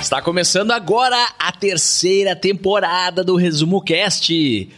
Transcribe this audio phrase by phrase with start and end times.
[0.00, 4.68] Está começando agora a terceira temporada do Resumo Cast.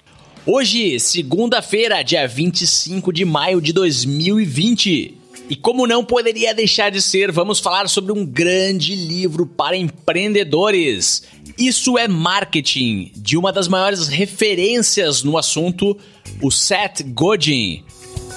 [0.46, 5.18] Hoje, segunda-feira, dia 25 de maio de 2020.
[5.48, 11.22] E como não poderia deixar de ser, vamos falar sobre um grande livro para empreendedores.
[11.58, 15.96] Isso é marketing, de uma das maiores referências no assunto,
[16.40, 17.84] o Seth Godin.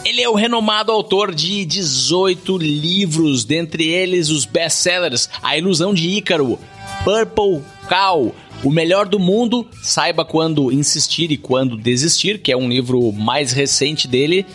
[0.06, 6.10] Ele é o renomado autor de 18 livros, dentre eles os best-sellers A Ilusão de
[6.10, 6.60] Ícaro,
[7.04, 12.70] Purple Cow, O Melhor do Mundo, Saiba Quando Insistir e Quando Desistir, que é um
[12.70, 14.46] livro mais recente dele,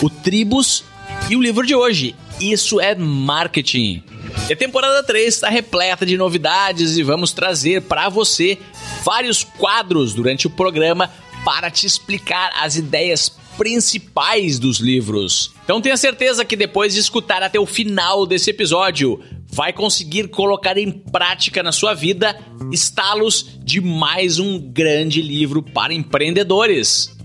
[0.00, 0.84] o Tribus
[1.28, 4.02] e o livro de hoje, Isso é Marketing.
[4.48, 8.58] E a temporada 3 está repleta de novidades e vamos trazer para você
[9.02, 11.10] vários quadros durante o programa
[11.44, 15.50] para te explicar as ideias principais dos livros.
[15.64, 19.20] Então tenha certeza que depois de escutar até o final desse episódio,
[19.58, 22.38] vai conseguir colocar em prática na sua vida
[22.70, 27.17] estalos de mais um grande livro para empreendedores.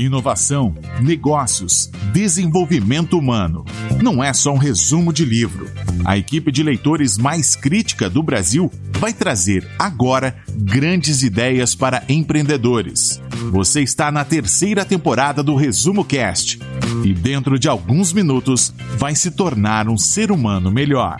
[0.00, 3.66] Inovação, negócios, desenvolvimento humano.
[4.02, 5.70] Não é só um resumo de livro.
[6.06, 13.20] A equipe de leitores mais crítica do Brasil vai trazer agora grandes ideias para empreendedores.
[13.52, 16.58] Você está na terceira temporada do Resumo Cast
[17.04, 21.18] e dentro de alguns minutos vai se tornar um ser humano melhor.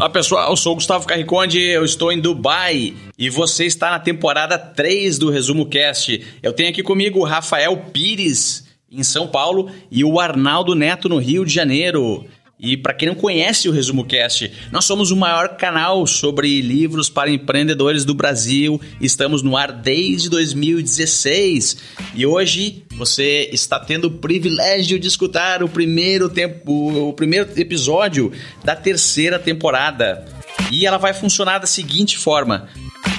[0.00, 3.98] Olá pessoal, eu sou o Gustavo Carriconde, eu estou em Dubai e você está na
[3.98, 6.24] temporada 3 do Resumo Cast.
[6.40, 11.18] Eu tenho aqui comigo o Rafael Pires, em São Paulo, e o Arnaldo Neto, no
[11.18, 12.24] Rio de Janeiro.
[12.60, 17.08] E para quem não conhece o Resumo Cast, nós somos o maior canal sobre livros
[17.08, 18.80] para empreendedores do Brasil.
[19.00, 21.76] Estamos no ar desde 2016
[22.16, 28.32] e hoje você está tendo o privilégio de escutar o primeiro tempo, o primeiro episódio
[28.64, 30.37] da terceira temporada.
[30.70, 32.68] E ela vai funcionar da seguinte forma: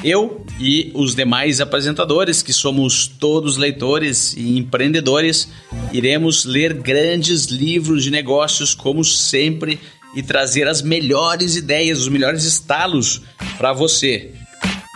[0.04, 5.50] eu e os demais apresentadores, que somos todos leitores e empreendedores,
[5.92, 9.80] iremos ler grandes livros de negócios, como sempre,
[10.16, 13.22] e trazer as melhores ideias, os melhores estalos
[13.58, 14.32] para você.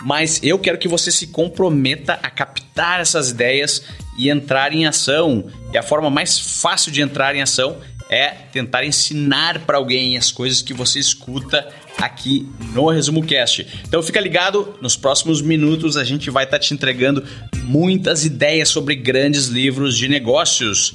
[0.02, 3.82] Mas eu quero que você se comprometa a captar essas ideias
[4.18, 5.46] e entrar em ação.
[5.72, 7.78] E a forma mais fácil de entrar em ação
[8.08, 11.66] é tentar ensinar para alguém as coisas que você escuta
[11.98, 13.66] aqui no Resumo Cast.
[13.86, 17.24] Então fica ligado, nos próximos minutos a gente vai estar tá te entregando
[17.62, 20.94] muitas ideias sobre grandes livros de negócios.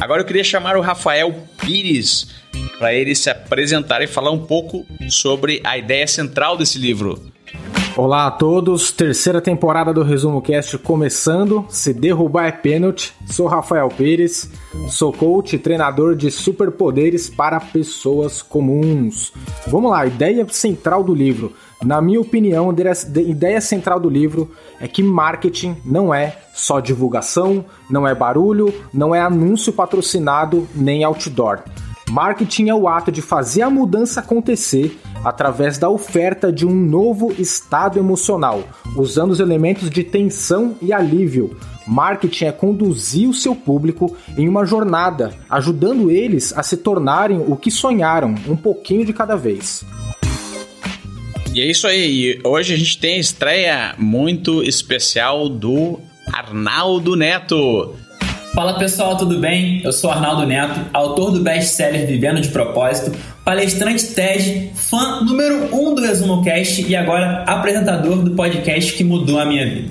[0.00, 2.28] Agora eu queria chamar o Rafael Pires
[2.78, 7.32] para ele se apresentar e falar um pouco sobre a ideia central desse livro.
[7.98, 11.66] Olá a todos, terceira temporada do Resumo Cast começando.
[11.68, 13.12] Se derrubar é pênalti.
[13.26, 14.48] Sou Rafael Pires,
[14.88, 19.32] sou coach e treinador de superpoderes para pessoas comuns.
[19.66, 21.52] Vamos lá, ideia central do livro.
[21.82, 24.48] Na minha opinião, a ideia central do livro
[24.80, 31.02] é que marketing não é só divulgação, não é barulho, não é anúncio patrocinado nem
[31.02, 31.64] outdoor.
[32.10, 37.34] Marketing é o ato de fazer a mudança acontecer através da oferta de um novo
[37.38, 38.64] estado emocional,
[38.96, 41.56] usando os elementos de tensão e alívio.
[41.86, 47.56] Marketing é conduzir o seu público em uma jornada, ajudando eles a se tornarem o
[47.56, 49.84] que sonharam, um pouquinho de cada vez.
[51.54, 52.40] E é isso aí.
[52.44, 55.98] Hoje a gente tem a estreia muito especial do
[56.32, 57.94] Arnaldo Neto.
[58.54, 59.80] Fala pessoal, tudo bem?
[59.84, 65.88] Eu sou Arnaldo Neto, autor do best-seller Vivendo de Propósito, palestrante TED, fã número 1
[65.88, 69.90] um do Resumo Cast e agora apresentador do podcast que mudou a minha vida.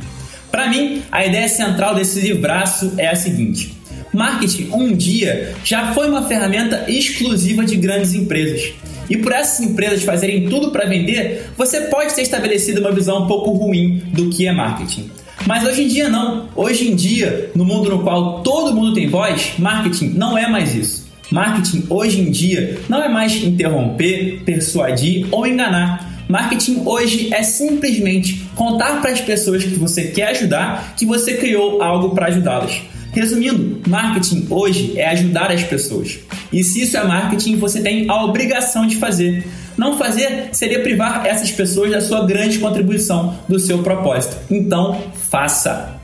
[0.51, 3.77] Para mim, a ideia central desse livraço é a seguinte:
[4.13, 8.73] marketing um dia já foi uma ferramenta exclusiva de grandes empresas.
[9.09, 13.27] E por essas empresas fazerem tudo para vender, você pode ter estabelecido uma visão um
[13.27, 15.09] pouco ruim do que é marketing.
[15.45, 16.49] Mas hoje em dia não.
[16.55, 20.75] Hoje em dia, no mundo no qual todo mundo tem voz, marketing não é mais
[20.75, 21.07] isso.
[21.29, 26.25] Marketing hoje em dia não é mais interromper, persuadir ou enganar.
[26.27, 31.81] Marketing hoje é simplesmente contar para as pessoas que você quer ajudar que você criou
[31.81, 32.81] algo para ajudá-las.
[33.11, 36.19] Resumindo, marketing hoje é ajudar as pessoas.
[36.51, 39.45] E se isso é marketing, você tem a obrigação de fazer.
[39.77, 44.37] Não fazer seria privar essas pessoas da sua grande contribuição, do seu propósito.
[44.49, 45.99] Então, faça.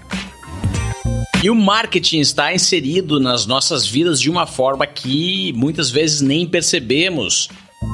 [1.44, 6.48] E o marketing está inserido nas nossas vidas de uma forma que muitas vezes nem
[6.48, 7.50] percebemos.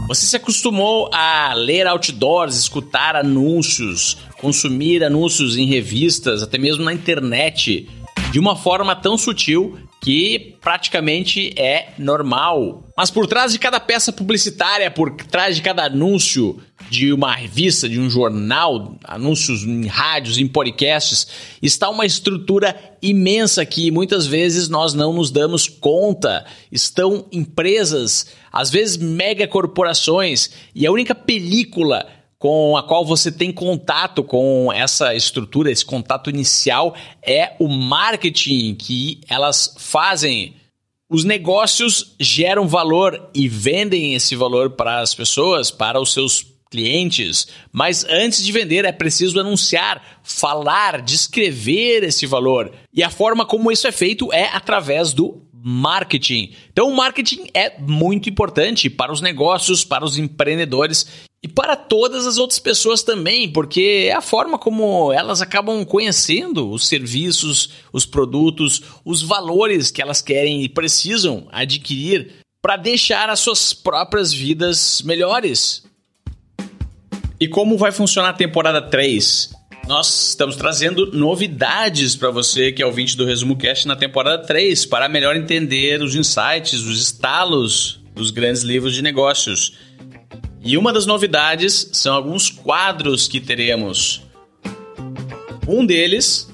[0.07, 6.93] Você se acostumou a ler outdoors, escutar anúncios, consumir anúncios em revistas, até mesmo na
[6.93, 7.87] internet.
[8.31, 12.83] de uma forma tão sutil que praticamente é normal.
[12.95, 17.87] Mas por trás de cada peça publicitária, por trás de cada anúncio de uma revista,
[17.87, 21.27] de um jornal, anúncios em rádios, em podcasts,
[21.61, 26.45] está uma estrutura imensa que muitas vezes nós não nos damos conta.
[26.71, 32.05] Estão empresas, às vezes megacorporações, e a única película
[32.39, 38.75] com a qual você tem contato com essa estrutura, esse contato inicial, é o marketing
[38.75, 40.55] que elas fazem.
[41.09, 47.47] Os negócios geram valor e vendem esse valor para as pessoas, para os seus clientes,
[47.71, 52.71] mas antes de vender é preciso anunciar, falar, descrever esse valor.
[52.93, 56.53] E a forma como isso é feito é através do marketing.
[56.71, 61.05] Então, o marketing é muito importante para os negócios, para os empreendedores
[61.43, 66.69] e para todas as outras pessoas também, porque é a forma como elas acabam conhecendo
[66.69, 73.39] os serviços, os produtos, os valores que elas querem e precisam adquirir para deixar as
[73.39, 75.88] suas próprias vidas melhores.
[77.39, 79.55] E como vai funcionar a temporada 3?
[79.87, 84.85] Nós estamos trazendo novidades para você que é ouvinte do Resumo Cast na temporada 3,
[84.85, 89.77] para melhor entender os insights, os estalos dos grandes livros de negócios.
[90.61, 94.21] E uma das novidades são alguns quadros que teremos.
[95.65, 96.53] Um deles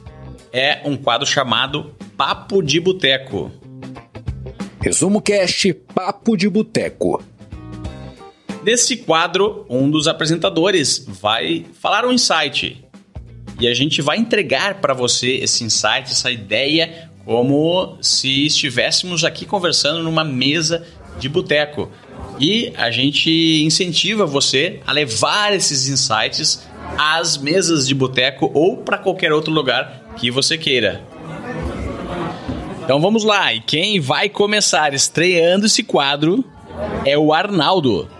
[0.54, 3.52] é um quadro chamado Papo de Boteco.
[4.80, 7.24] Resumo Cast Papo de Boteco.
[8.66, 12.84] Nesse quadro, um dos apresentadores vai falar um insight.
[13.60, 19.46] E a gente vai entregar para você esse insight, essa ideia, como se estivéssemos aqui
[19.46, 20.84] conversando numa mesa
[21.20, 21.92] de boteco.
[22.40, 23.30] E a gente
[23.64, 30.16] incentiva você a levar esses insights às mesas de boteco ou para qualquer outro lugar
[30.18, 31.04] que você queira.
[32.84, 36.44] Então vamos lá, e quem vai começar estreando esse quadro
[37.06, 38.15] é o Arnaldo.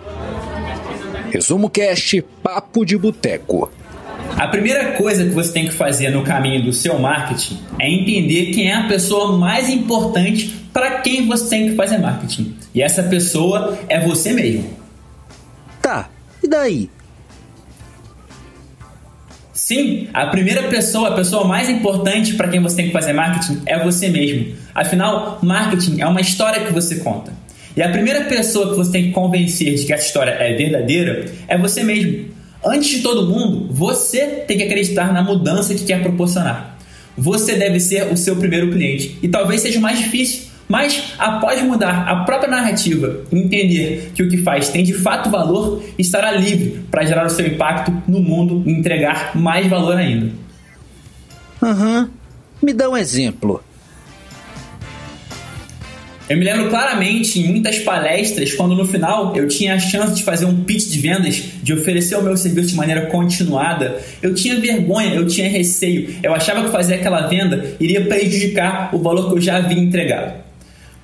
[1.36, 3.70] Resumo Cast Papo de Boteco.
[4.38, 8.52] A primeira coisa que você tem que fazer no caminho do seu marketing é entender
[8.52, 12.56] quem é a pessoa mais importante para quem você tem que fazer marketing.
[12.74, 14.64] E essa pessoa é você mesmo.
[15.82, 16.08] Tá,
[16.42, 16.90] e daí?
[19.52, 23.60] Sim, a primeira pessoa, a pessoa mais importante para quem você tem que fazer marketing
[23.66, 24.56] é você mesmo.
[24.74, 27.30] Afinal, marketing é uma história que você conta.
[27.76, 31.26] E a primeira pessoa que você tem que convencer de que essa história é verdadeira
[31.46, 32.24] é você mesmo.
[32.64, 36.78] Antes de todo mundo, você tem que acreditar na mudança que quer proporcionar.
[37.18, 42.08] Você deve ser o seu primeiro cliente e talvez seja mais difícil, mas após mudar
[42.08, 46.80] a própria narrativa e entender que o que faz tem de fato valor, estará livre
[46.90, 50.32] para gerar o seu impacto no mundo e entregar mais valor ainda.
[51.62, 52.00] Aham.
[52.00, 52.10] Uhum.
[52.62, 53.62] Me dá um exemplo.
[56.28, 60.24] Eu me lembro claramente em muitas palestras, quando no final eu tinha a chance de
[60.24, 64.58] fazer um pitch de vendas, de oferecer o meu serviço de maneira continuada, eu tinha
[64.58, 69.36] vergonha, eu tinha receio, eu achava que fazer aquela venda iria prejudicar o valor que
[69.36, 70.46] eu já havia entregado.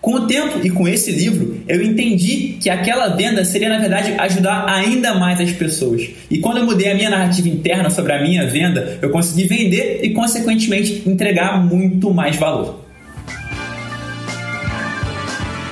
[0.01, 4.13] Com o tempo e com esse livro, eu entendi que aquela venda seria, na verdade,
[4.19, 6.11] ajudar ainda mais as pessoas.
[6.29, 10.01] E quando eu mudei a minha narrativa interna sobre a minha venda, eu consegui vender
[10.03, 12.82] e, consequentemente, entregar muito mais valor.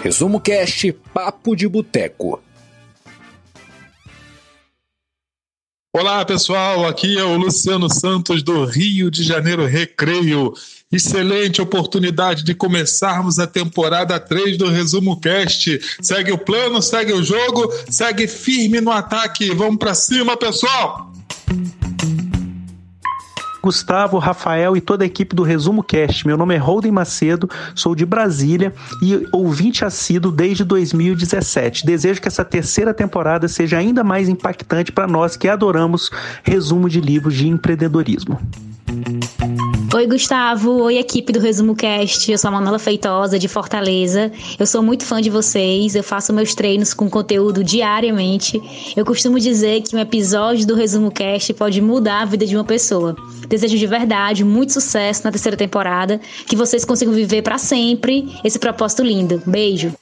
[0.02, 2.42] Resumo Cast Papo de Boteco.
[5.95, 10.54] Olá pessoal, aqui é o Luciano Santos do Rio de Janeiro Recreio.
[10.90, 15.78] Excelente oportunidade de começarmos a temporada 3 do Resumo Cast.
[16.00, 19.54] Segue o plano, segue o jogo, segue firme no ataque.
[19.54, 21.12] Vamos para cima, pessoal!
[23.62, 26.26] Gustavo, Rafael e toda a equipe do Resumo Cast.
[26.26, 31.85] Meu nome é Holden Macedo, sou de Brasília e ouvinte assíduo desde 2017.
[31.85, 36.11] Desejo que essa terceira temporada seja ainda mais impactante para nós que adoramos
[36.43, 38.40] resumo de livros de empreendedorismo.
[39.92, 40.82] Oi, Gustavo.
[40.82, 42.30] Oi, equipe do Resumo Cast.
[42.30, 44.30] Eu sou a Manuela Feitosa, de Fortaleza.
[44.56, 45.97] Eu sou muito fã de vocês.
[45.97, 48.62] Eu faço meus treinos com conteúdo diariamente.
[48.97, 52.64] Eu costumo dizer que um episódio do Resumo Cast pode mudar a vida de uma
[52.64, 53.16] pessoa.
[53.49, 56.20] Desejo de verdade muito sucesso na terceira temporada.
[56.47, 59.42] Que vocês consigam viver para sempre esse propósito lindo.
[59.44, 59.92] Beijo.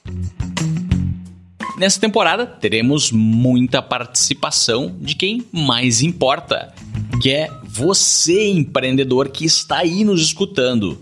[1.79, 6.73] Nessa temporada teremos muita participação de quem mais importa,
[7.21, 10.97] que é você, empreendedor que está aí nos escutando.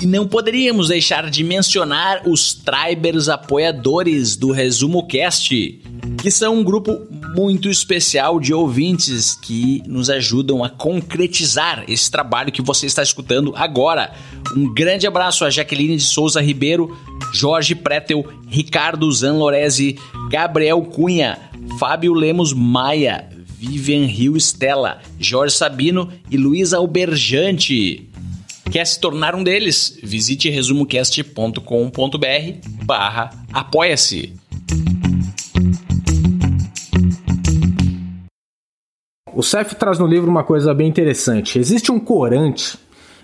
[0.00, 5.82] E não poderíamos deixar de mencionar os Tribers apoiadores do Resumo Cast,
[6.22, 7.00] que são um grupo
[7.34, 13.52] muito especial de ouvintes que nos ajudam a concretizar esse trabalho que você está escutando
[13.56, 14.12] agora.
[14.56, 16.96] Um grande abraço a Jaqueline de Souza Ribeiro,
[17.32, 19.98] Jorge Pretel, Ricardo Zanlorese,
[20.30, 21.38] Gabriel Cunha,
[21.78, 23.28] Fábio Lemos Maia,
[23.58, 28.08] Vivian Rio Stella, Jorge Sabino e Luiz Alberjante.
[28.70, 29.98] Quer se tornar um deles?
[30.00, 31.58] Visite resumocast.com.br
[32.84, 34.32] barra apoia-se.
[39.34, 41.58] O Cef traz no livro uma coisa bem interessante.
[41.58, 42.78] Existe um corante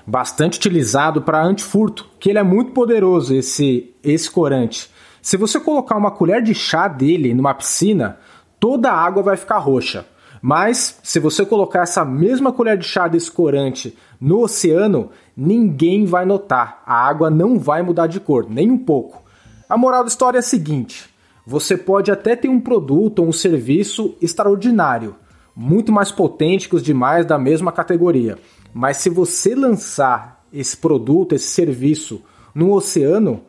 [0.04, 4.90] bastante utilizado para antifurto, que ele é muito poderoso, esse, esse corante.
[5.22, 8.18] Se você colocar uma colher de chá dele numa piscina,
[8.58, 10.04] toda a água vai ficar roxa.
[10.46, 16.26] Mas se você colocar essa mesma colher de chá desse corante no oceano, ninguém vai
[16.26, 16.82] notar.
[16.84, 19.22] A água não vai mudar de cor, nem um pouco.
[19.66, 21.08] A moral da história é a seguinte:
[21.46, 25.16] você pode até ter um produto ou um serviço extraordinário,
[25.56, 28.36] muito mais potente que os demais da mesma categoria.
[28.74, 32.20] Mas se você lançar esse produto, esse serviço
[32.54, 33.40] no oceano,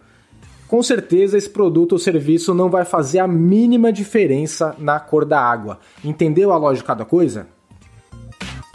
[0.68, 5.40] com certeza esse produto ou serviço não vai fazer a mínima diferença na cor da
[5.40, 5.80] água.
[6.04, 7.48] Entendeu a lógica da coisa?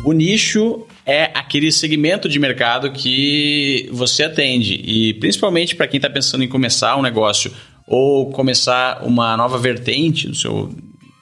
[0.04, 6.08] O nicho é aquele segmento de mercado que você atende e principalmente para quem está
[6.08, 7.52] pensando em começar um negócio
[7.86, 10.70] ou começar uma nova vertente do seu,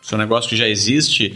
[0.03, 1.35] seu negócio que já existe,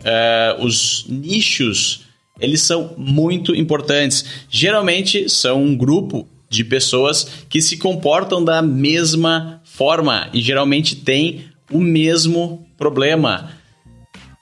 [0.00, 2.04] uh, os nichos
[2.40, 4.24] eles são muito importantes.
[4.50, 11.46] Geralmente são um grupo de pessoas que se comportam da mesma forma e geralmente têm
[11.70, 13.50] o mesmo problema.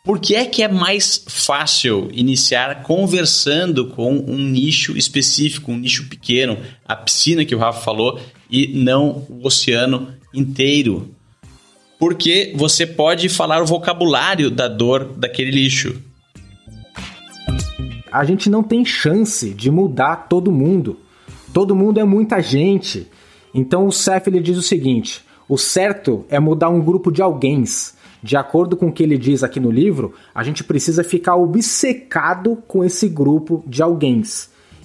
[0.04, 6.08] Por que é que é mais fácil iniciar conversando com um nicho específico, um nicho
[6.08, 11.14] pequeno, a piscina que o Rafa falou, e não o oceano inteiro?
[12.00, 16.02] Porque você pode falar o vocabulário da dor daquele lixo.
[18.10, 20.98] A gente não tem chance de mudar todo mundo.
[21.52, 23.08] Todo mundo é muita gente.
[23.54, 27.64] Então o Seth ele diz o seguinte: o certo é mudar um grupo de alguém
[28.22, 32.62] de acordo com o que ele diz aqui no livro, a gente precisa ficar obcecado
[32.68, 34.22] com esse grupo de alguém.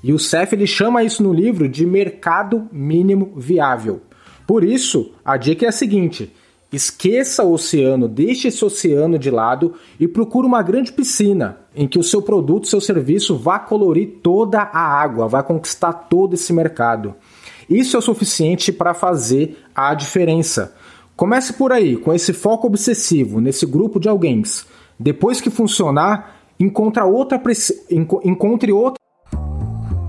[0.03, 4.01] E o CEF ele chama isso no livro de mercado mínimo viável.
[4.47, 6.33] Por isso, a dica é a seguinte:
[6.71, 11.97] esqueça o oceano, deixe esse oceano de lado e procure uma grande piscina em que
[11.97, 17.15] o seu produto, seu serviço vá colorir toda a água, vai conquistar todo esse mercado.
[17.69, 20.73] Isso é o suficiente para fazer a diferença.
[21.15, 24.41] Comece por aí, com esse foco obsessivo nesse grupo de alguém.
[24.99, 27.41] Depois que funcionar, encontre outra,
[28.23, 28.97] encontre outra.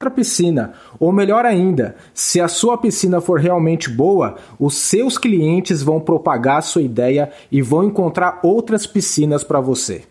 [0.00, 5.82] Para piscina, ou melhor ainda, se a sua piscina for realmente boa, os seus clientes
[5.82, 10.04] vão propagar a sua ideia e vão encontrar outras piscinas para você.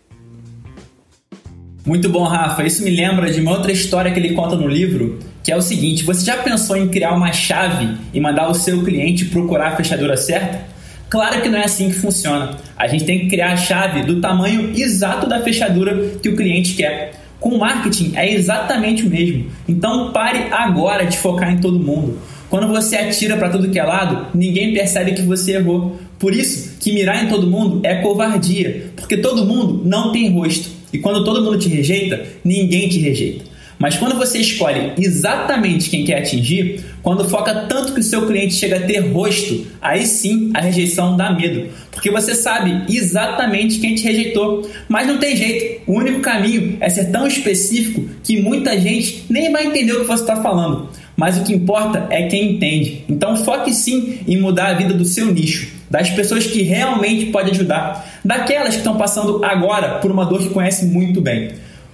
[1.84, 2.62] Muito bom, Rafa.
[2.62, 5.60] Isso me lembra de uma outra história que ele conta no livro, que é o
[5.60, 9.76] seguinte: você já pensou em criar uma chave e mandar o seu cliente procurar a
[9.76, 10.68] fechadura certa?
[11.08, 12.56] Claro que não é assim que funciona.
[12.76, 16.74] A gente tem que criar a chave do tamanho exato da fechadura que o cliente
[16.74, 17.19] quer.
[17.40, 19.46] Com marketing é exatamente o mesmo.
[19.66, 22.18] Então pare agora de focar em todo mundo.
[22.50, 25.98] Quando você atira para tudo que é lado, ninguém percebe que você errou.
[26.18, 30.68] Por isso que mirar em todo mundo é covardia, porque todo mundo não tem rosto.
[30.92, 33.49] E quando todo mundo te rejeita, ninguém te rejeita.
[33.80, 38.52] Mas quando você escolhe exatamente quem quer atingir, quando foca tanto que o seu cliente
[38.52, 43.94] chega a ter rosto, aí sim a rejeição dá medo, porque você sabe exatamente quem
[43.94, 44.70] te rejeitou.
[44.86, 49.50] Mas não tem jeito, o único caminho é ser tão específico que muita gente nem
[49.50, 50.90] vai entender o que você está falando.
[51.16, 53.02] Mas o que importa é quem entende.
[53.08, 57.50] Então foque sim em mudar a vida do seu nicho das pessoas que realmente pode
[57.50, 61.50] ajudar, daquelas que estão passando agora por uma dor que conhece muito bem.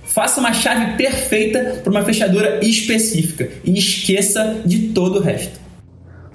[0.07, 5.61] Faça uma chave perfeita para uma fechadura específica e esqueça de todo o resto.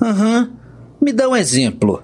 [0.01, 0.41] Aham.
[0.41, 0.61] Uhum.
[1.01, 2.03] Me dá um exemplo.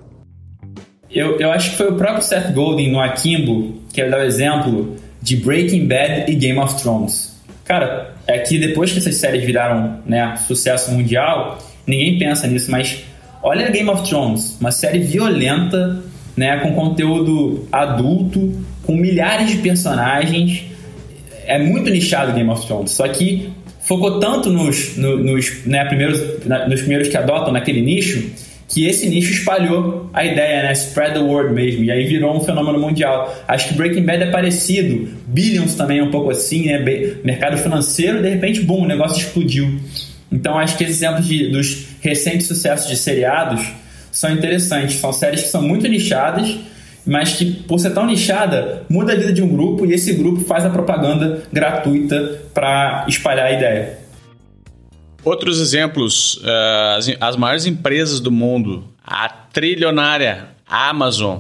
[1.10, 4.24] Eu, eu acho que foi o próprio Seth Godin no Akimbo que ele dá o
[4.24, 7.36] exemplo de Breaking Bad e Game of Thrones.
[7.64, 13.04] Cara, é que depois que essas séries viraram né, sucesso mundial, ninguém pensa nisso, mas
[13.42, 16.04] Olha Game of Thrones, uma série violenta,
[16.36, 20.64] né, com conteúdo adulto, com milhares de personagens.
[21.48, 23.50] É muito nichado Game of Thrones, só que
[23.82, 26.20] focou tanto nos, nos, né, primeiros,
[26.68, 28.30] nos primeiros que adotam naquele nicho
[28.68, 30.74] que esse nicho espalhou a ideia, né?
[30.74, 31.84] Spread the word mesmo.
[31.86, 33.34] E aí virou um fenômeno mundial.
[33.48, 35.10] Acho que Breaking Bad é parecido.
[35.26, 36.78] Billions também é um pouco assim, né?
[37.24, 39.80] Mercado financeiro, de repente, bum, o negócio explodiu.
[40.32, 43.66] Então acho que esses exemplos de, dos recentes sucessos de seriados
[44.12, 44.98] são interessantes.
[44.98, 46.58] São séries que são muito nichadas,
[47.08, 50.42] mas que, por ser tão nichada, muda a vida de um grupo e esse grupo
[50.42, 54.00] faz a propaganda gratuita para espalhar a ideia.
[55.24, 61.40] Outros exemplos, eh, as, as maiores empresas do mundo, a trilionária Amazon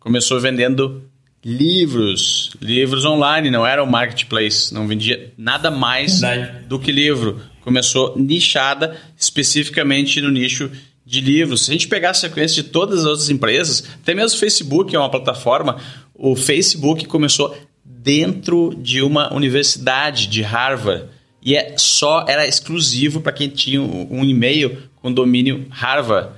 [0.00, 1.02] começou vendendo
[1.44, 6.66] livros, livros online, não era o marketplace, não vendia nada mais Verdade.
[6.66, 7.40] do que livro.
[7.60, 10.70] Começou nichada especificamente no nicho
[11.04, 11.64] de livros.
[11.64, 14.94] Se a gente pegar a sequência de todas as outras empresas, até mesmo o Facebook
[14.94, 15.76] é uma plataforma,
[16.14, 21.06] o Facebook começou dentro de uma universidade de Harvard
[21.42, 26.30] e é só era exclusivo para quem tinha um e-mail com domínio Harvard.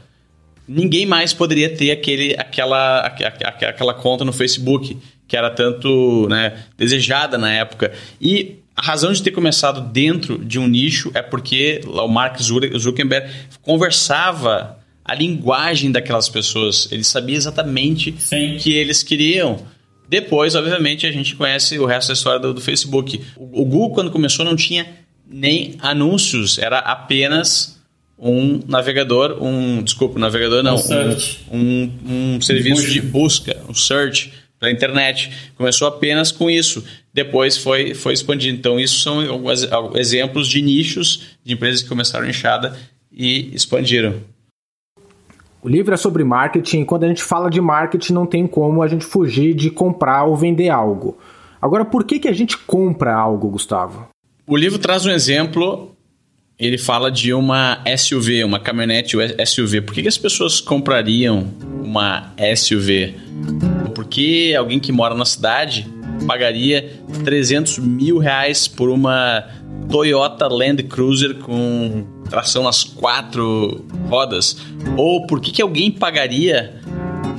[0.66, 7.37] Ninguém mais poderia ter aquele, aquela, aquela conta no Facebook que era tanto né, desejada
[7.37, 7.92] na época.
[8.20, 13.30] E a razão de ter começado dentro de um nicho é porque o Mark Zuckerberg
[13.62, 16.87] conversava a linguagem daquelas pessoas.
[16.92, 19.64] Ele sabia exatamente o que eles queriam.
[20.09, 23.21] Depois, obviamente, a gente conhece o resto da história do, do Facebook.
[23.37, 24.87] O, o, Google, quando começou, não tinha
[25.26, 27.80] nem anúncios, era apenas
[28.18, 29.83] um navegador, um.
[29.83, 30.76] Desculpa, navegador não.
[30.76, 31.92] Um, um,
[32.37, 35.52] um, serviço busca, de busca um search para a internet.
[35.56, 36.84] Começou apenas com isso.
[37.12, 38.58] Depois foi, foi expandindo.
[38.58, 42.76] Então, isso são alguns exemplos de nichos de empresas que começaram inchada
[43.12, 44.14] e expandiram.
[45.62, 46.84] O livro é sobre marketing.
[46.84, 50.36] Quando a gente fala de marketing, não tem como a gente fugir de comprar ou
[50.36, 51.18] vender algo.
[51.60, 54.08] Agora, por que, que a gente compra algo, Gustavo?
[54.46, 55.90] O livro traz um exemplo.
[56.58, 59.80] Ele fala de uma SUV, uma caminhonete SUV.
[59.80, 61.48] Por que, que as pessoas comprariam
[61.82, 63.14] uma SUV?
[63.97, 65.91] Porque alguém que mora na cidade
[66.26, 69.43] pagaria 300 mil reais por uma
[69.91, 74.59] Toyota Land Cruiser com tração nas quatro rodas?
[74.99, 76.78] Ou por que, que alguém pagaria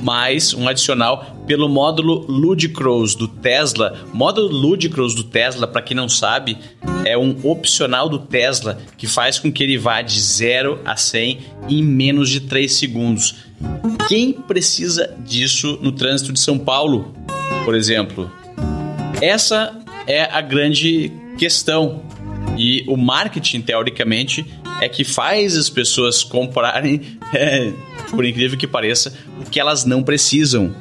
[0.02, 3.96] mais um adicional pelo módulo Ludicrous do Tesla?
[4.12, 6.58] Módulo Ludicrous do Tesla, para quem não sabe,
[7.04, 11.38] é um opcional do Tesla que faz com que ele vá de 0 a 100
[11.68, 13.47] em menos de 3 segundos.
[14.08, 17.14] Quem precisa disso no trânsito de São Paulo,
[17.64, 18.30] por exemplo?
[19.20, 22.02] Essa é a grande questão.
[22.56, 24.46] E o marketing, teoricamente,
[24.80, 27.72] é que faz as pessoas comprarem, é,
[28.10, 30.74] por incrível que pareça, o que elas não precisam.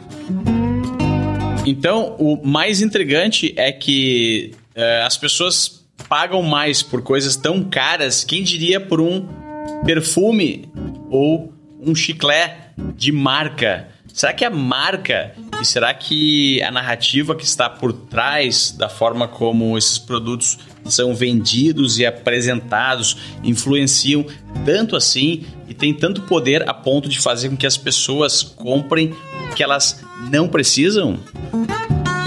[1.65, 8.23] Então, o mais intrigante é que é, as pessoas pagam mais por coisas tão caras,
[8.23, 9.27] quem diria por um
[9.85, 10.69] perfume
[11.09, 13.87] ou um chiclete de marca?
[14.13, 19.27] Será que a marca e será que a narrativa que está por trás da forma
[19.27, 24.25] como esses produtos são vendidos e apresentados influenciam
[24.65, 29.13] tanto assim e tem tanto poder a ponto de fazer com que as pessoas comprem
[29.51, 31.19] o que elas não precisam?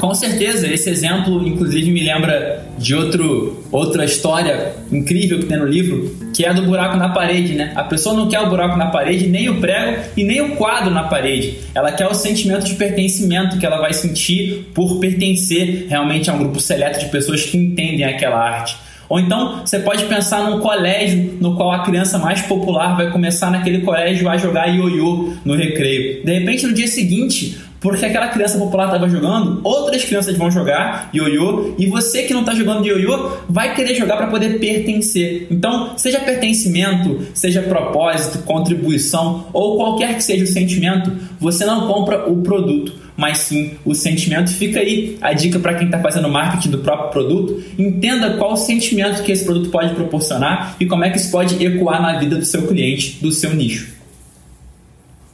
[0.00, 5.66] Com certeza, esse exemplo, inclusive, me lembra de outro, outra história incrível que tem no
[5.66, 7.72] livro, que é do buraco na parede, né?
[7.76, 10.90] A pessoa não quer o buraco na parede, nem o prego e nem o quadro
[10.90, 11.58] na parede.
[11.74, 16.38] Ela quer o sentimento de pertencimento que ela vai sentir por pertencer realmente a um
[16.38, 18.78] grupo seleto de pessoas que entendem aquela arte.
[19.06, 23.50] Ou então você pode pensar num colégio no qual a criança mais popular vai começar
[23.50, 26.24] naquele colégio a jogar ioiô no recreio.
[26.24, 31.08] De repente, no dia seguinte, porque aquela criança popular estava jogando, outras crianças vão jogar
[31.14, 35.46] ioiô e você que não está jogando ioiô vai querer jogar para poder pertencer.
[35.50, 42.30] Então, seja pertencimento, seja propósito, contribuição ou qualquer que seja o sentimento, você não compra
[42.30, 44.50] o produto, mas sim o sentimento.
[44.50, 47.62] Fica aí a dica para quem está fazendo marketing do próprio produto.
[47.78, 51.64] Entenda qual o sentimento que esse produto pode proporcionar e como é que isso pode
[51.64, 53.94] ecoar na vida do seu cliente, do seu nicho.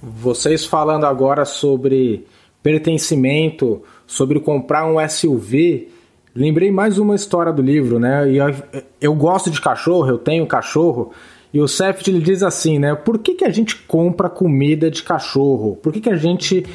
[0.01, 2.25] Vocês falando agora sobre
[2.67, 5.87] pertencimento, sobre comprar um SUV.
[6.35, 8.29] Lembrei mais uma história do livro, né?
[8.29, 8.53] E eu,
[9.01, 11.13] eu gosto de cachorro, eu tenho cachorro.
[11.55, 12.93] E o Seft ele diz assim, né?
[12.97, 15.77] Por que, que a gente compra comida de cachorro?
[15.77, 16.67] Por que, que a gente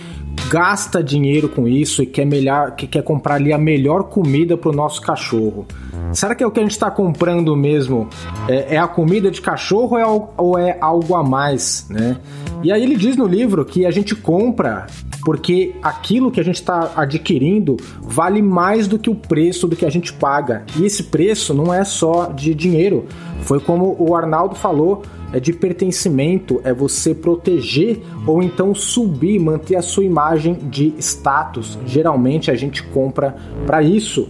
[0.49, 4.69] gasta dinheiro com isso e quer, melhor, que quer comprar ali a melhor comida para
[4.69, 5.67] o nosso cachorro?
[6.13, 8.07] Será que é o que a gente está comprando mesmo?
[8.47, 12.17] É, é, a comida de cachorro ou é, ou é algo a mais, né?
[12.63, 14.87] E aí ele diz no livro que a gente compra
[15.23, 19.85] porque aquilo que a gente está adquirindo vale mais do que o preço do que
[19.85, 20.63] a gente paga.
[20.77, 23.05] E esse preço não é só de dinheiro,
[23.41, 25.03] foi como o Arnaldo falou,
[25.33, 31.79] é de pertencimento, é você proteger ou então subir, manter a sua imagem de status.
[31.85, 34.27] Geralmente a gente compra para isso.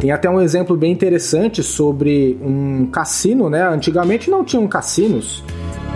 [0.00, 3.66] Tem até um exemplo bem interessante sobre um cassino, né?
[3.68, 5.42] Antigamente não tinham cassinos.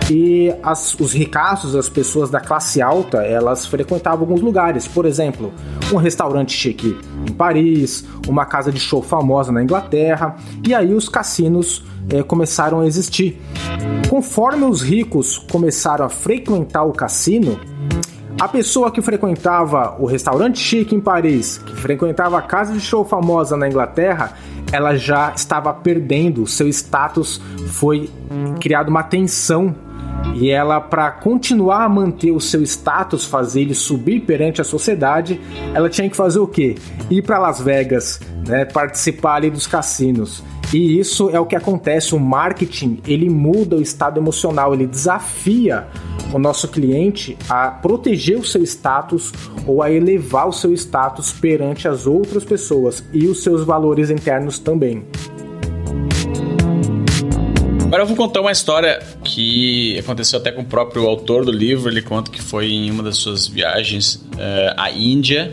[0.09, 4.87] E as, os ricaços, as pessoas da classe alta, elas frequentavam alguns lugares.
[4.87, 5.53] Por exemplo,
[5.91, 10.35] um restaurante chique em Paris, uma casa de show famosa na Inglaterra.
[10.67, 13.41] E aí os cassinos é, começaram a existir.
[14.09, 17.59] Conforme os ricos começaram a frequentar o cassino,
[18.39, 23.05] a pessoa que frequentava o restaurante chique em Paris, que frequentava a casa de show
[23.05, 24.33] famosa na Inglaterra,
[24.71, 28.09] ela já estava perdendo, seu status foi
[28.59, 29.75] criado uma tensão
[30.35, 35.39] e ela, para continuar a manter o seu status, fazer ele subir perante a sociedade,
[35.73, 36.75] ela tinha que fazer o quê?
[37.09, 40.43] Ir para Las Vegas, né, participar ali dos cassinos.
[40.73, 42.15] E isso é o que acontece.
[42.15, 45.87] O marketing ele muda o estado emocional, ele desafia
[46.33, 49.31] o nosso cliente a proteger o seu status
[49.67, 54.57] ou a elevar o seu status perante as outras pessoas e os seus valores internos
[54.57, 55.05] também.
[57.93, 61.91] Agora eu vou contar uma história que aconteceu até com o próprio autor do livro.
[61.91, 65.51] Ele conta que foi em uma das suas viagens uh, à Índia,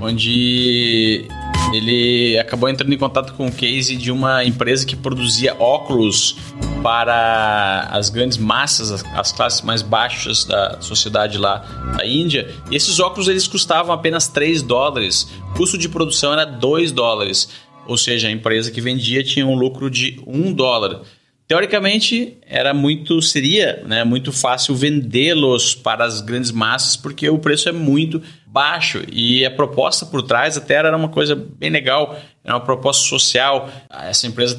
[0.00, 1.26] onde
[1.74, 6.38] ele acabou entrando em contato com o case de uma empresa que produzia óculos
[6.82, 11.58] para as grandes massas, as, as classes mais baixas da sociedade lá
[11.94, 12.54] da Índia.
[12.70, 15.28] E esses óculos eles custavam apenas 3 dólares.
[15.50, 17.50] O custo de produção era 2 dólares.
[17.86, 21.02] Ou seja, a empresa que vendia tinha um lucro de 1 dólar.
[21.48, 27.68] Teoricamente, era muito seria né, muito fácil vendê-los para as grandes massas porque o preço
[27.68, 32.54] é muito baixo e a proposta por trás até era uma coisa bem legal, era
[32.54, 33.70] uma proposta social.
[33.88, 34.56] Essa empresa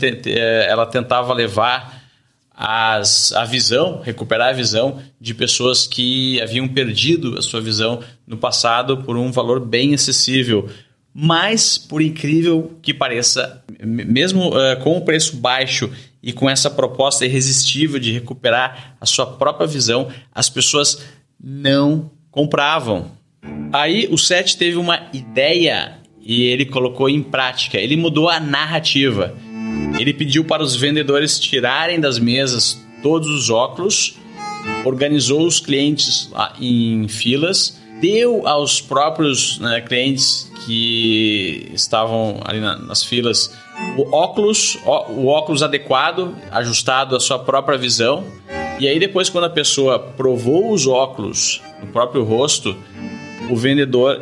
[0.65, 2.07] ela tentava levar
[2.55, 8.37] as, a visão, recuperar a visão de pessoas que haviam perdido a sua visão no
[8.37, 10.69] passado por um valor bem acessível.
[11.13, 17.25] Mas, por incrível que pareça, mesmo uh, com o preço baixo e com essa proposta
[17.25, 21.03] irresistível de recuperar a sua própria visão, as pessoas
[21.41, 23.11] não compravam.
[23.71, 27.77] Aí o Seth teve uma ideia e ele colocou em prática.
[27.77, 29.35] Ele mudou a narrativa.
[29.99, 34.15] Ele pediu para os vendedores tirarem das mesas todos os óculos,
[34.83, 43.55] organizou os clientes em filas, deu aos próprios né, clientes que estavam ali nas filas
[43.97, 48.23] o óculos, o óculos adequado, ajustado à sua própria visão.
[48.79, 52.75] E aí depois quando a pessoa provou os óculos no próprio rosto,
[53.49, 54.21] o vendedor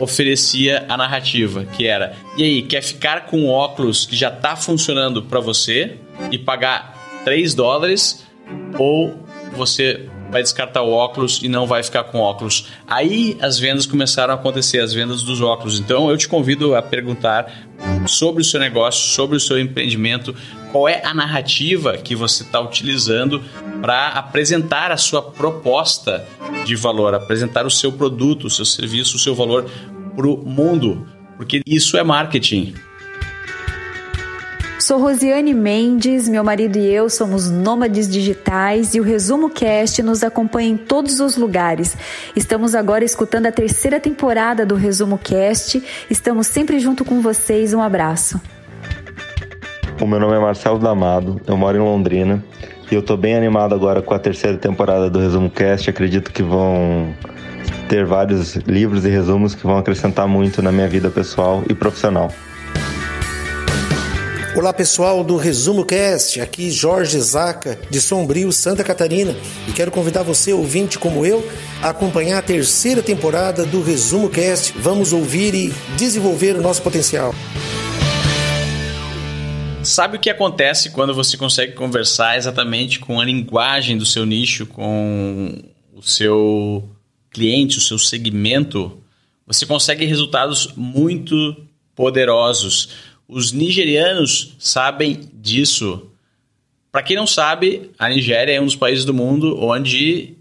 [0.00, 5.22] oferecia a narrativa, que era: "E aí, quer ficar com óculos que já está funcionando
[5.22, 5.98] para você
[6.30, 8.24] e pagar 3 dólares
[8.78, 9.14] ou
[9.56, 12.66] você vai descartar o óculos e não vai ficar com óculos.
[12.88, 15.78] Aí as vendas começaram a acontecer, as vendas dos óculos.
[15.78, 17.68] Então eu te convido a perguntar
[18.08, 20.34] sobre o seu negócio, sobre o seu empreendimento,
[20.72, 23.44] qual é a narrativa que você está utilizando
[23.80, 26.26] para apresentar a sua proposta
[26.64, 29.70] de valor, apresentar o seu produto, o seu serviço, o seu valor
[30.16, 32.74] para o mundo, porque isso é marketing.
[34.84, 40.22] Sou Rosiane Mendes, meu marido e eu somos nômades digitais e o Resumo Cast nos
[40.22, 41.96] acompanha em todos os lugares.
[42.36, 45.82] Estamos agora escutando a terceira temporada do Resumo Cast.
[46.10, 47.72] Estamos sempre junto com vocês.
[47.72, 48.38] Um abraço.
[50.02, 52.44] O meu nome é Marcelo Damado, eu moro em Londrina
[52.92, 55.88] e eu tô bem animado agora com a terceira temporada do Resumo Cast.
[55.88, 57.08] Acredito que vão
[57.88, 62.30] ter vários livros e resumos que vão acrescentar muito na minha vida pessoal e profissional.
[64.56, 69.34] Olá pessoal do Resumo Cast, aqui Jorge Zaca de Sombrio, Santa Catarina,
[69.68, 71.44] e quero convidar você, ouvinte como eu,
[71.82, 74.72] a acompanhar a terceira temporada do Resumo Cast.
[74.78, 77.34] Vamos ouvir e desenvolver o nosso potencial.
[79.82, 84.66] Sabe o que acontece quando você consegue conversar exatamente com a linguagem do seu nicho,
[84.66, 85.52] com
[85.92, 86.88] o seu
[87.32, 89.00] cliente, o seu segmento?
[89.48, 91.56] Você consegue resultados muito
[91.96, 96.10] poderosos os nigerianos sabem disso.
[96.92, 100.34] Para quem não sabe, a Nigéria é um dos países do mundo onde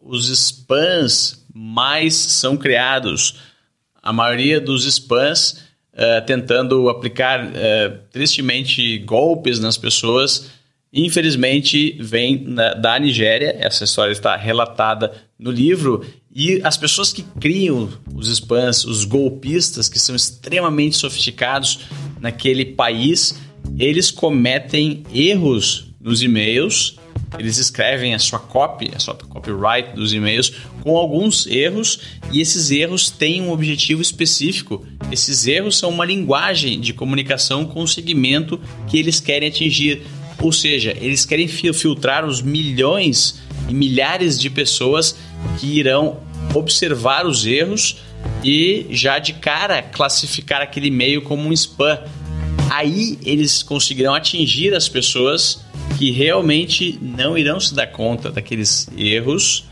[0.00, 3.36] os spams mais são criados.
[4.02, 10.50] A maioria dos spams uh, tentando aplicar uh, tristemente golpes nas pessoas,
[10.92, 13.56] infelizmente vem na, da Nigéria.
[13.58, 19.88] Essa história está relatada no livro E as pessoas que criam os spams, os golpistas
[19.88, 21.80] que são extremamente sofisticados
[22.20, 23.38] naquele país,
[23.78, 26.98] eles cometem erros nos e-mails
[27.36, 30.52] eles escrevem a sua copy, a sua copyright dos e-mails
[30.82, 32.00] com alguns erros
[32.32, 34.86] e esses erros têm um objetivo específico.
[35.12, 40.02] Esses erros são uma linguagem de comunicação com o segmento que eles querem atingir.
[40.40, 45.16] Ou seja, eles querem filtrar os milhões e milhares de pessoas
[45.58, 46.20] que irão
[46.54, 47.98] observar os erros
[48.42, 51.98] e já de cara classificar aquele e-mail como um spam.
[52.70, 55.64] Aí eles conseguirão atingir as pessoas
[55.98, 59.64] que realmente não irão se dar conta daqueles erros,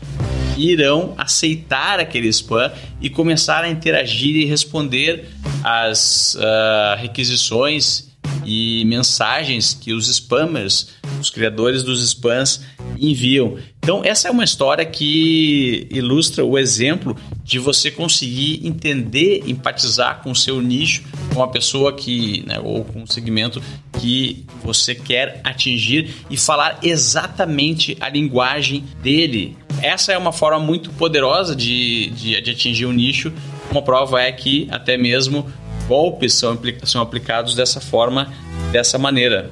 [0.57, 5.29] irão aceitar aquele spam e começar a interagir e responder
[5.63, 8.07] às uh, requisições
[8.45, 12.61] e mensagens que os spammers, os criadores dos spams,
[12.99, 13.57] enviam.
[13.77, 17.15] Então, essa é uma história que ilustra o exemplo
[17.47, 22.83] de você conseguir entender, empatizar com o seu nicho, com a pessoa que, né, ou
[22.83, 29.57] com o segmento que você quer atingir e falar exatamente a linguagem dele.
[29.81, 33.31] Essa é uma forma muito poderosa de, de, de atingir o um nicho.
[33.71, 35.49] Uma prova é que até mesmo
[35.87, 38.29] golpes são, são aplicados dessa forma,
[38.73, 39.49] dessa maneira.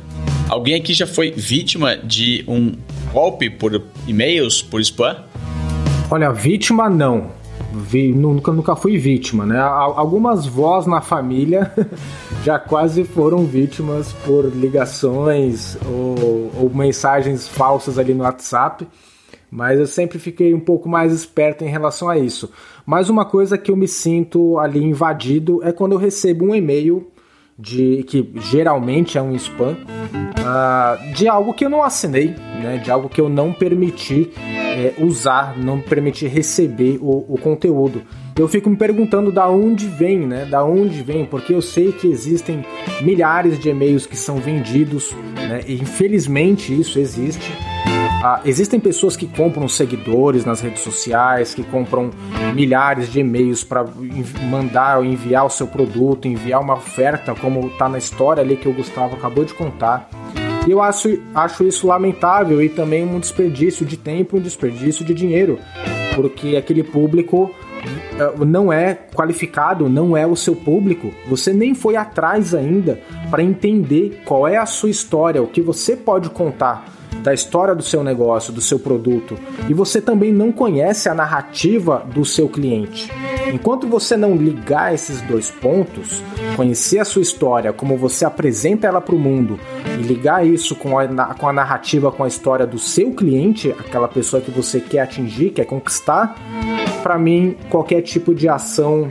[0.49, 2.73] Alguém aqui já foi vítima de um
[3.13, 5.15] golpe por e-mails, por spam?
[6.11, 7.44] Olha, vítima não.
[7.77, 9.59] Vi, nunca, nunca fui vítima, né?
[9.59, 11.73] Algumas vós na família
[12.43, 18.87] já quase foram vítimas por ligações ou, ou mensagens falsas ali no WhatsApp,
[19.51, 22.49] mas eu sempre fiquei um pouco mais esperto em relação a isso.
[22.85, 27.05] Mas uma coisa que eu me sinto ali invadido é quando eu recebo um e-mail
[27.57, 32.91] de que geralmente é um spam uh, de algo que eu não assinei, né, de
[32.91, 34.31] algo que eu não permiti
[34.75, 38.03] é, usar, não permiti receber o, o, conteúdo.
[38.37, 40.43] Eu fico me perguntando da onde vem, né?
[40.43, 42.65] Da onde vem, porque eu sei que existem
[43.01, 45.61] milhares de e-mails que são vendidos, né?
[45.65, 47.49] E infelizmente isso existe.
[48.27, 52.09] Ah, existem pessoas que compram seguidores nas redes sociais, que compram
[52.55, 53.85] milhares de e-mails para
[54.49, 58.67] mandar ou enviar o seu produto, enviar uma oferta, como está na história ali que
[58.67, 60.09] o Gustavo acabou de contar.
[60.67, 65.13] E eu acho, acho isso lamentável e também um desperdício de tempo, um desperdício de
[65.13, 65.59] dinheiro,
[66.15, 67.51] porque aquele público
[68.19, 71.13] eh, não é qualificado, não é o seu público.
[71.27, 75.95] Você nem foi atrás ainda para entender qual é a sua história, o que você
[75.95, 76.94] pode contar
[77.25, 79.35] da história do seu negócio, do seu produto,
[79.67, 83.11] e você também não conhece a narrativa do seu cliente.
[83.51, 86.21] Enquanto você não ligar esses dois pontos,
[86.55, 89.59] conhecer a sua história, como você apresenta ela para o mundo,
[89.99, 94.07] e ligar isso com a, com a narrativa, com a história do seu cliente, aquela
[94.07, 96.35] pessoa que você quer atingir, quer conquistar,
[97.01, 99.09] para mim, qualquer tipo de ação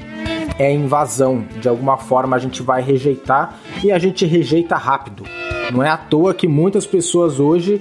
[0.56, 1.44] é invasão.
[1.60, 5.24] De alguma forma a gente vai rejeitar e a gente rejeita rápido.
[5.72, 7.80] Não é à toa que muitas pessoas hoje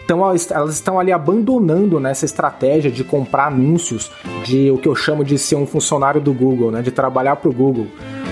[0.00, 4.10] estão, elas estão ali abandonando nessa estratégia de comprar anúncios,
[4.44, 7.48] de o que eu chamo de ser um funcionário do Google, né, de trabalhar para
[7.48, 7.86] o Google.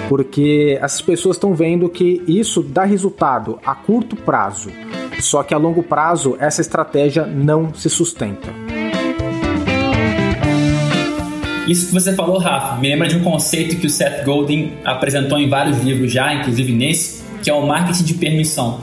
[0.08, 4.70] Porque essas pessoas estão vendo que isso dá resultado a curto prazo,
[5.20, 8.48] só que a longo prazo essa estratégia não se sustenta.
[11.66, 15.38] Isso que você falou, Rafa, me lembra de um conceito que o Seth Godin apresentou
[15.38, 18.80] em vários livros já, inclusive nesse, que é o marketing de permissão.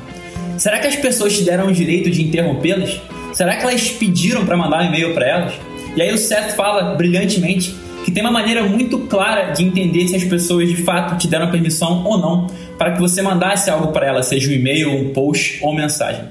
[0.58, 3.00] Será que as pessoas te deram o direito de interrompê-las?
[3.34, 5.54] Será que elas pediram para mandar um e-mail para elas?
[5.96, 10.16] E aí o Seth fala brilhantemente que tem uma maneira muito clara de entender se
[10.16, 14.08] as pessoas de fato te deram permissão ou não para que você mandasse algo para
[14.08, 16.24] elas, seja um e-mail, um post ou mensagem.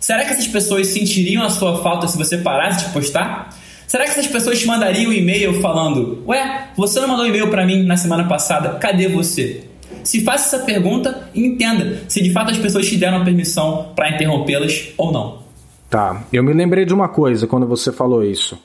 [0.00, 3.56] Será que essas pessoas sentiriam a sua falta se você parasse de postar?
[3.86, 7.48] Será que essas pessoas te mandariam um e-mail falando: Ué, você não mandou um e-mail
[7.48, 9.64] para mim na semana passada, cadê você?
[10.04, 13.92] Se faça essa pergunta e entenda se de fato as pessoas te deram a permissão
[13.94, 15.42] para interrompê-las ou não.
[15.88, 18.58] Tá, eu me lembrei de uma coisa quando você falou isso.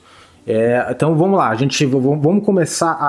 [0.46, 3.08] É, então vamos lá, a gente vamos começar a,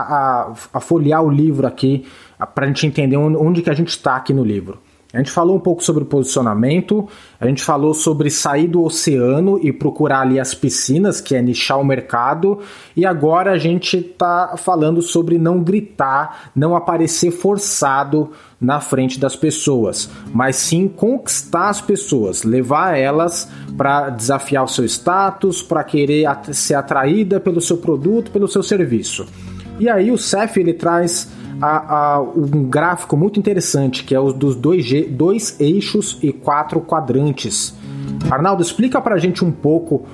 [0.51, 2.05] a, a folhear o livro aqui
[2.53, 4.77] para a gente entender onde que a gente está aqui no livro.
[5.11, 7.07] A gente falou um pouco sobre posicionamento,
[7.39, 11.79] a gente falou sobre sair do oceano e procurar ali as piscinas, que é nichar
[11.79, 12.59] o mercado,
[12.95, 18.29] e agora a gente está falando sobre não gritar, não aparecer forçado
[18.61, 24.85] na frente das pessoas, mas sim conquistar as pessoas, levar elas para desafiar o seu
[24.85, 29.25] status, para querer ser atraída pelo seu produto, pelo seu serviço.
[29.79, 31.29] E aí o CEF ele traz
[31.61, 36.81] a, a, um gráfico muito interessante, que é o dos dois, dois eixos e quatro
[36.81, 37.73] quadrantes.
[38.29, 40.05] Arnaldo, explica pra gente um pouco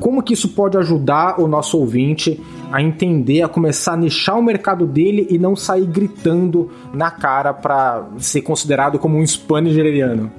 [0.00, 2.40] como que isso pode ajudar o nosso ouvinte
[2.72, 7.52] a entender, a começar a nichar o mercado dele e não sair gritando na cara
[7.52, 10.32] para ser considerado como um spanigeriano.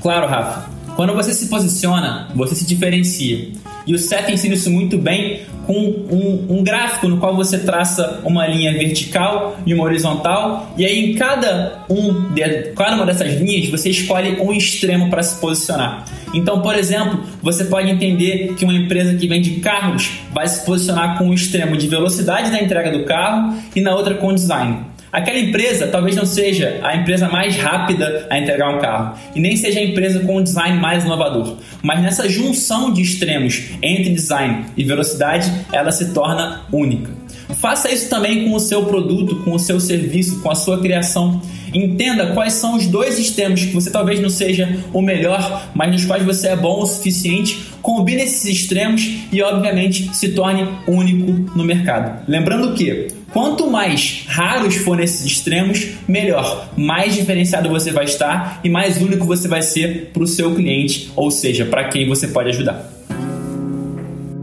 [0.00, 0.70] Claro, Rafa.
[0.96, 3.52] Quando você se posiciona, você se diferencia.
[3.86, 8.20] E o Seth ensina isso muito bem com um, um, gráfico no qual você traça
[8.24, 13.32] uma linha vertical e uma horizontal, e aí em cada, um de, cada uma dessas
[13.40, 16.04] linhas você escolhe um extremo para se posicionar.
[16.34, 21.16] Então, por exemplo, você pode entender que uma empresa que vende carros vai se posicionar
[21.16, 24.93] com um extremo de velocidade da entrega do carro e na outra com design.
[25.14, 29.56] Aquela empresa talvez não seja a empresa mais rápida a entregar um carro e nem
[29.56, 34.64] seja a empresa com o design mais inovador, mas nessa junção de extremos entre design
[34.76, 37.12] e velocidade, ela se torna única.
[37.60, 41.40] Faça isso também com o seu produto, com o seu serviço, com a sua criação.
[41.72, 46.04] Entenda quais são os dois extremos que você talvez não seja o melhor, mas nos
[46.04, 47.72] quais você é bom o suficiente.
[47.80, 52.20] Combine esses extremos e, obviamente, se torne único no mercado.
[52.26, 56.68] Lembrando que Quanto mais raros forem esses extremos, melhor.
[56.76, 61.10] Mais diferenciado você vai estar e mais único você vai ser para o seu cliente,
[61.16, 62.88] ou seja, para quem você pode ajudar.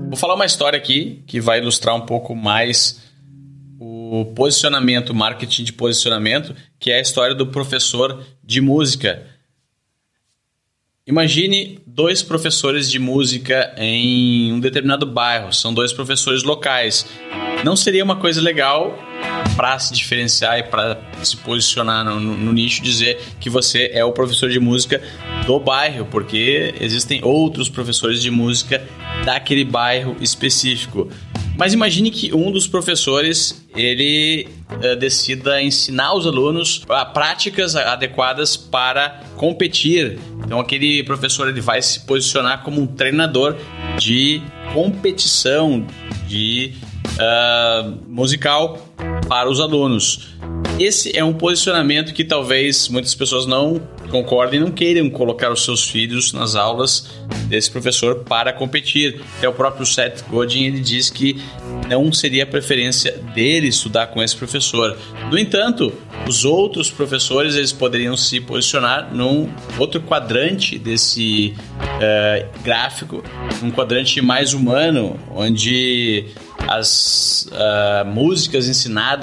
[0.09, 3.01] Vou falar uma história aqui que vai ilustrar um pouco mais
[3.79, 9.25] o posicionamento, marketing de posicionamento, que é a história do professor de música.
[11.07, 17.05] Imagine dois professores de música em um determinado bairro, são dois professores locais.
[17.63, 18.97] Não seria uma coisa legal
[19.55, 24.03] para se diferenciar e para se posicionar no, no, no, nicho dizer que você é
[24.03, 25.01] o professor de música
[25.45, 28.81] do bairro, porque existem outros professores de música
[29.23, 31.07] daquele bairro específico.
[31.55, 38.57] Mas imagine que um dos professores ele uh, decida ensinar os alunos uh, práticas adequadas
[38.57, 40.17] para competir.
[40.43, 43.55] Então aquele professor ele vai se posicionar como um treinador
[43.99, 44.41] de
[44.73, 45.85] competição,
[46.27, 46.73] de
[47.19, 48.79] uh, musical
[49.31, 50.27] para os alunos.
[50.77, 55.87] Esse é um posicionamento que talvez muitas pessoas não concordem não queiram colocar os seus
[55.87, 57.09] filhos nas aulas
[57.47, 59.21] desse professor para competir.
[59.37, 61.41] Até o próprio Seth Godin ele diz que
[61.87, 64.97] não seria a preferência dele estudar com esse professor.
[65.29, 65.93] No entanto,
[66.27, 73.23] os outros professores eles poderiam se posicionar num outro quadrante desse uh, gráfico,
[73.63, 76.25] um quadrante mais humano, onde
[76.67, 79.20] as uh, músicas ensinadas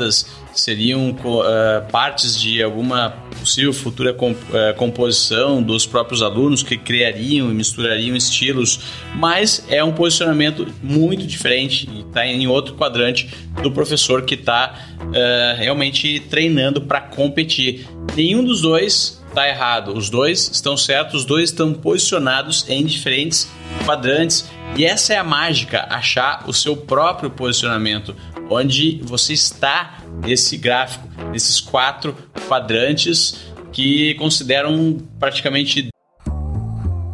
[0.55, 7.51] seriam uh, partes de alguma possível futura comp uh, composição dos próprios alunos que criariam
[7.51, 8.81] e misturariam estilos,
[9.15, 13.29] mas é um posicionamento muito diferente e está em outro quadrante
[13.63, 17.87] do professor que está uh, realmente treinando para competir.
[18.17, 23.49] Nenhum dos dois está errado, os dois estão certos, os dois estão posicionados em diferentes
[23.88, 24.51] quadrantes.
[24.77, 28.14] E essa é a mágica, achar o seu próprio posicionamento,
[28.51, 32.14] onde você está nesse gráfico, nesses quatro
[32.46, 35.88] quadrantes que consideram praticamente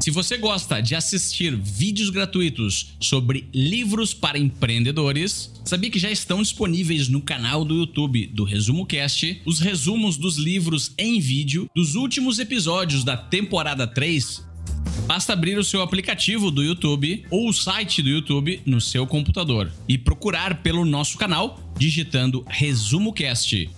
[0.01, 6.43] se você gosta de assistir vídeos gratuitos sobre livros para empreendedores, sabia que já estão
[6.43, 11.95] disponíveis no canal do YouTube do Resumo Cast os resumos dos livros em vídeo dos
[11.95, 14.45] últimos episódios da temporada 3
[15.07, 19.71] Basta abrir o seu aplicativo do YouTube ou o site do YouTube no seu computador
[19.89, 23.69] e procurar pelo nosso canal digitando Resumo Cast.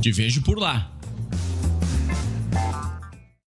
[0.00, 0.90] Te vejo por lá.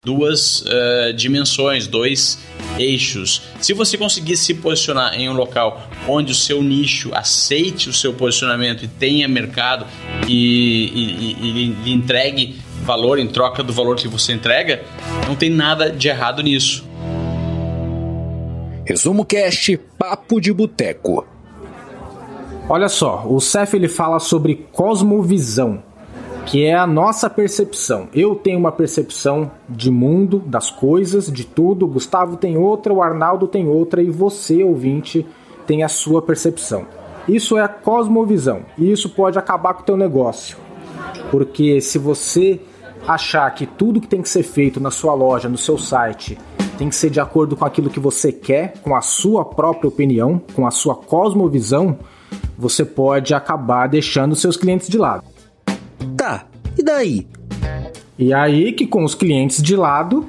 [0.06, 2.40] Duas uh, dimensões, dois
[2.80, 3.42] eixos.
[3.60, 8.14] Se você conseguir se posicionar em um local onde o seu nicho aceite o seu
[8.14, 9.86] posicionamento e tenha mercado
[10.28, 14.82] e, e, e, e entregue valor em troca do valor que você entrega,
[15.28, 16.84] não tem nada de errado nisso.
[18.84, 21.24] Resumo Cast Papo de Boteco.
[22.68, 25.84] Olha só, o Cef ele fala sobre cosmovisão,
[26.48, 28.08] que é a nossa percepção.
[28.12, 31.86] Eu tenho uma percepção de mundo, das coisas, de tudo.
[31.86, 35.28] O Gustavo tem outra, o Arnaldo tem outra e você, ouvinte,
[35.68, 36.88] tem a sua percepção.
[37.28, 40.58] Isso é a cosmovisão e isso pode acabar com o teu negócio.
[41.30, 42.60] Porque se você
[43.08, 46.38] achar que tudo que tem que ser feito na sua loja, no seu site,
[46.78, 50.42] tem que ser de acordo com aquilo que você quer, com a sua própria opinião,
[50.54, 52.00] com a sua cosmovisão,
[52.58, 55.24] você pode acabar deixando seus clientes de lado.
[56.16, 56.46] Tá,
[56.78, 57.28] e daí?
[58.18, 60.26] E aí que com os clientes de lado,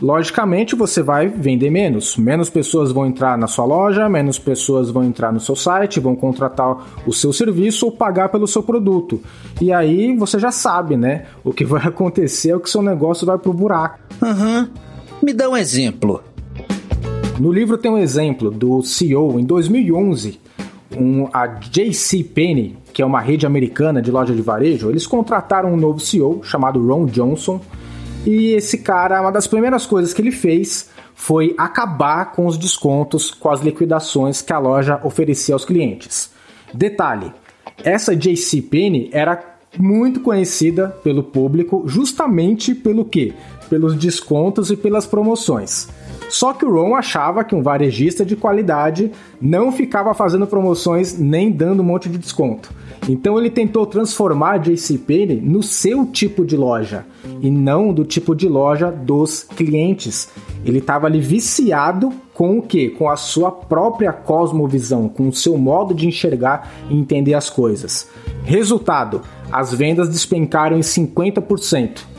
[0.00, 2.16] logicamente você vai vender menos.
[2.16, 6.14] Menos pessoas vão entrar na sua loja, menos pessoas vão entrar no seu site, vão
[6.14, 9.20] contratar o seu serviço ou pagar pelo seu produto.
[9.60, 11.26] E aí você já sabe, né?
[11.44, 13.98] O que vai acontecer é que seu negócio vai pro buraco.
[14.22, 14.60] Aham.
[14.60, 14.86] Uhum.
[15.22, 16.22] Me dá um exemplo.
[17.40, 20.38] No livro tem um exemplo do CEO em 2011,
[20.96, 25.72] um, a JC Penney, que é uma rede americana de loja de varejo, eles contrataram
[25.72, 27.60] um novo CEO chamado Ron Johnson
[28.26, 33.30] e esse cara, uma das primeiras coisas que ele fez foi acabar com os descontos,
[33.30, 36.30] com as liquidações que a loja oferecia aos clientes.
[36.74, 37.32] Detalhe:
[37.84, 43.32] essa JC Penney era muito conhecida pelo público justamente pelo quê?
[43.70, 45.88] Pelos descontos e pelas promoções.
[46.28, 49.10] Só que o Ron achava que um varejista de qualidade
[49.40, 52.72] não ficava fazendo promoções nem dando um monte de desconto.
[53.08, 57.06] Então ele tentou transformar a JCPenney no seu tipo de loja
[57.40, 60.28] e não do tipo de loja dos clientes.
[60.64, 62.90] Ele estava ali viciado com o que?
[62.90, 68.08] Com a sua própria cosmovisão, com o seu modo de enxergar e entender as coisas.
[68.44, 69.22] Resultado:
[69.52, 72.15] as vendas despencaram em 50%.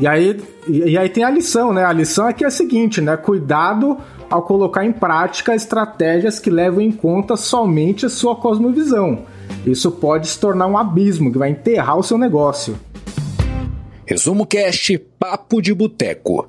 [0.00, 1.84] E aí, e aí tem a lição, né?
[1.84, 3.18] A lição aqui é a seguinte, né?
[3.18, 3.98] Cuidado
[4.30, 9.26] ao colocar em prática estratégias que levam em conta somente a sua cosmovisão.
[9.66, 12.80] Isso pode se tornar um abismo que vai enterrar o seu negócio.
[14.06, 16.48] Resumo Cast Papo de Boteco.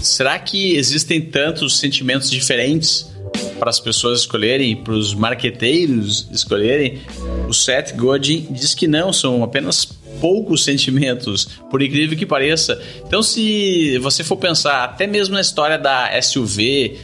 [0.00, 3.12] Será que existem tantos sentimentos diferentes
[3.58, 7.00] para as pessoas escolherem, para os marqueteiros escolherem?
[7.48, 9.84] O Seth Godin diz que não, são apenas
[10.20, 12.80] poucos sentimentos, por incrível que pareça.
[13.06, 16.98] Então, se você for pensar até mesmo na história da SUV,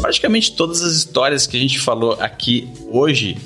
[0.00, 3.36] praticamente todas as histórias que a gente falou aqui hoje,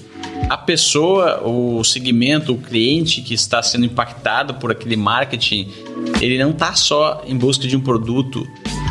[0.48, 5.70] a pessoa, o segmento, o cliente que está sendo impactado por aquele marketing,
[6.20, 8.46] ele não está só em busca de um produto,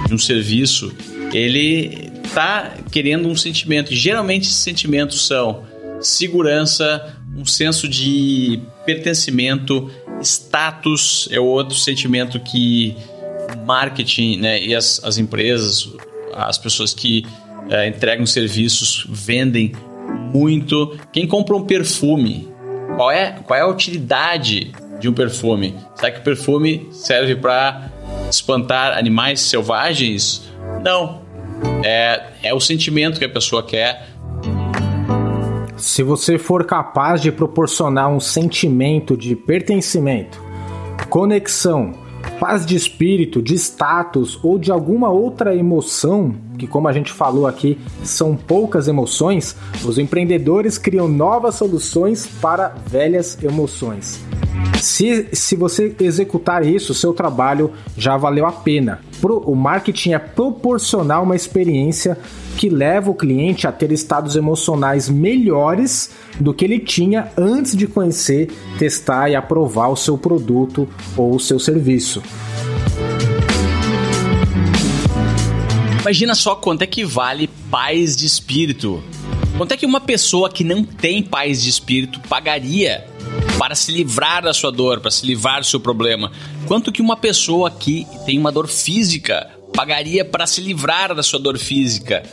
[0.08, 0.94] de um serviço,
[1.34, 3.94] ele está querendo um sentimento.
[3.94, 5.64] Geralmente esses sentimentos são
[6.00, 12.96] segurança, um senso de pertencimento, status é outro sentimento que
[13.66, 15.90] marketing né, e as, as empresas,
[16.34, 17.26] as pessoas que
[17.70, 19.74] é, entregam serviços vendem
[20.34, 20.98] muito.
[21.12, 22.48] Quem compra um perfume,
[22.96, 25.76] qual é, qual é a utilidade de um perfume?
[25.96, 27.92] Será que o perfume serve para
[28.30, 30.50] espantar animais selvagens?
[30.84, 31.21] Não.
[31.84, 34.08] É, é o sentimento que a pessoa quer
[35.82, 40.40] se você for capaz de proporcionar um sentimento de pertencimento,
[41.10, 41.92] conexão,
[42.40, 47.48] paz de espírito, de status ou de alguma outra emoção, que como a gente falou
[47.48, 54.24] aqui, são poucas emoções, os empreendedores criam novas soluções para velhas emoções.
[54.82, 59.00] Se, se você executar isso, seu trabalho já valeu a pena.
[59.22, 62.18] Pro, o marketing é proporcionar uma experiência
[62.58, 67.88] que leva o cliente a ter estados emocionais melhores do que ele tinha antes de
[67.88, 72.22] conhecer, testar e aprovar o seu produto ou o seu serviço.
[76.02, 79.04] Imagina só quanto é que vale paz de espírito.
[79.56, 83.11] Quanto é que uma pessoa que não tem paz de espírito pagaria
[83.62, 86.32] para se livrar da sua dor, para se livrar do seu problema?
[86.68, 91.40] Quanto que uma pessoa que tem uma dor física pagaria para se livrar da sua
[91.40, 92.24] dor física?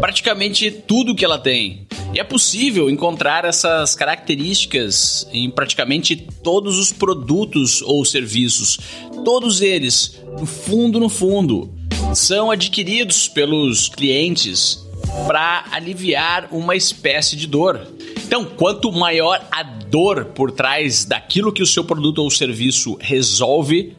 [0.00, 1.86] praticamente tudo que ela tem.
[2.14, 8.78] E é possível encontrar essas características em praticamente todos os produtos ou serviços.
[9.24, 11.70] Todos eles, no fundo, no fundo,
[12.14, 14.87] são adquiridos pelos clientes
[15.26, 17.86] para aliviar uma espécie de dor.
[18.24, 23.96] Então, quanto maior a dor por trás daquilo que o seu produto ou serviço resolve,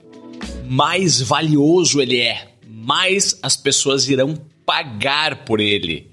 [0.70, 4.36] mais valioso ele é, mais as pessoas irão
[4.66, 6.12] pagar por ele.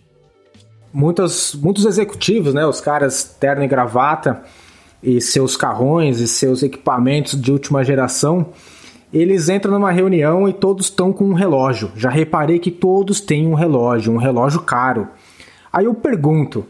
[0.93, 4.43] Muitos, muitos executivos, né, os caras terno e gravata
[5.03, 8.53] e seus carrões e seus equipamentos de última geração,
[9.12, 11.90] eles entram numa reunião e todos estão com um relógio.
[11.96, 15.09] Já reparei que todos têm um relógio, um relógio caro.
[15.72, 16.64] Aí eu pergunto,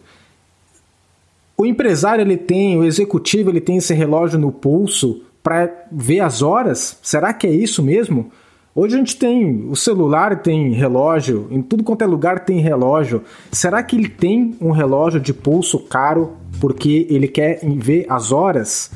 [1.57, 6.43] o empresário ele tem, o executivo ele tem esse relógio no pulso para ver as
[6.43, 6.99] horas?
[7.03, 8.31] Será que é isso mesmo?
[8.75, 13.23] Hoje a gente tem o celular, tem relógio, em tudo quanto é lugar tem relógio.
[13.51, 18.91] Será que ele tem um relógio de pulso caro porque ele quer ver as horas?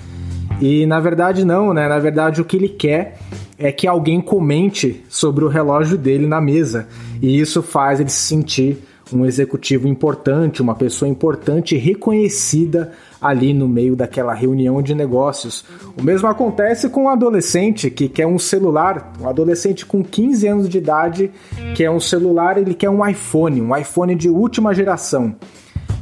[0.61, 1.89] E na verdade não, né?
[1.89, 3.19] Na verdade o que ele quer
[3.59, 6.89] é que alguém comente sobre o relógio dele na mesa.
[7.21, 8.79] E isso faz ele se sentir
[9.13, 15.65] um executivo importante, uma pessoa importante reconhecida ali no meio daquela reunião de negócios.
[15.99, 20.69] O mesmo acontece com um adolescente que quer um celular, um adolescente com 15 anos
[20.69, 21.31] de idade
[21.75, 25.35] quer um celular, ele quer um iPhone, um iPhone de última geração.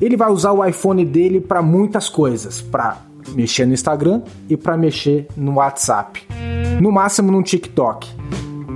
[0.01, 4.77] Ele vai usar o iPhone dele para muitas coisas, para mexer no Instagram e para
[4.77, 6.27] mexer no WhatsApp.
[6.81, 8.09] No máximo no TikTok.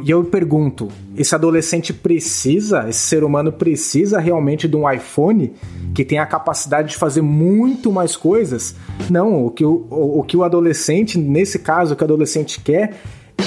[0.05, 5.53] E eu pergunto, esse adolescente precisa, esse ser humano precisa realmente de um iPhone
[5.95, 8.75] que tem a capacidade de fazer muito mais coisas?
[9.09, 12.97] Não, o que o, o, que o adolescente, nesse caso, o que o adolescente quer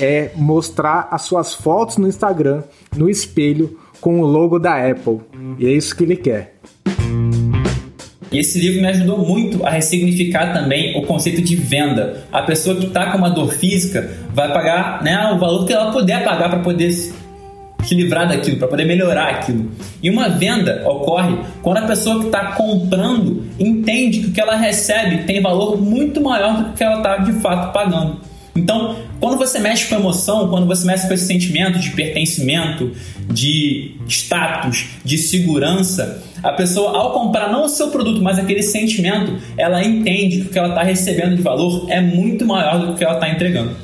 [0.02, 2.64] é mostrar as suas fotos no Instagram,
[2.96, 5.20] no espelho, com o logo da Apple.
[5.58, 6.56] E é isso que ele quer.
[8.36, 12.26] E esse livro me ajudou muito a ressignificar também o conceito de venda.
[12.30, 15.90] A pessoa que está com uma dor física vai pagar né, o valor que ela
[15.90, 19.72] puder pagar para poder se livrar daquilo, para poder melhorar aquilo.
[20.04, 24.58] E uma venda ocorre quando a pessoa que está comprando entende que o que ela
[24.58, 28.18] recebe tem valor muito maior do que ela está de fato pagando.
[28.58, 32.94] Então, quando você mexe com emoção, quando você mexe com esse sentimento de pertencimento,
[33.30, 39.38] de status, de segurança, a pessoa, ao comprar não o seu produto, mas aquele sentimento,
[39.58, 42.92] ela entende que o que ela está recebendo de valor é muito maior do que
[42.94, 43.76] o que ela está entregando.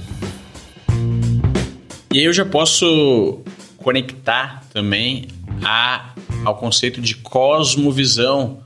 [2.13, 3.39] E aí eu já posso
[3.76, 5.28] conectar também
[5.61, 6.13] a,
[6.45, 8.59] ao conceito de cosmovisão,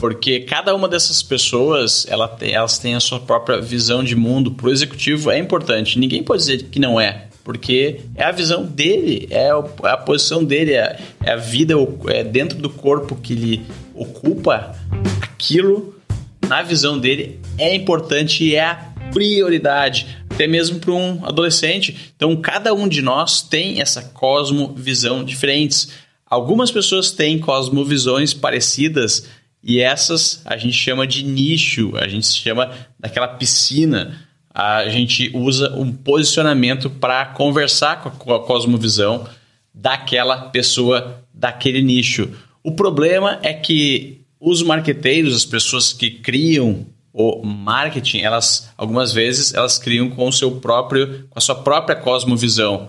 [0.00, 4.52] porque cada uma dessas pessoas ela tem, elas têm a sua própria visão de mundo.
[4.52, 8.62] Para o executivo é importante, ninguém pode dizer que não é porque é a visão
[8.62, 9.48] dele, é
[9.84, 11.72] a posição dele, é, é a vida
[12.08, 14.76] é dentro do corpo que ele ocupa,
[15.22, 15.98] aquilo,
[16.46, 18.74] na visão dele, é importante e é a
[19.14, 22.12] prioridade, até mesmo para um adolescente.
[22.14, 25.88] Então, cada um de nós tem essa cosmovisão diferentes.
[26.26, 29.26] Algumas pessoas têm cosmovisões parecidas
[29.62, 34.28] e essas a gente chama de nicho, a gente chama daquela piscina
[34.58, 39.24] a gente usa um posicionamento para conversar com a cosmovisão
[39.72, 42.28] daquela pessoa, daquele nicho.
[42.60, 49.54] O problema é que os marqueteiros, as pessoas que criam o marketing, elas algumas vezes
[49.54, 52.88] elas criam com o seu próprio, com a sua própria cosmovisão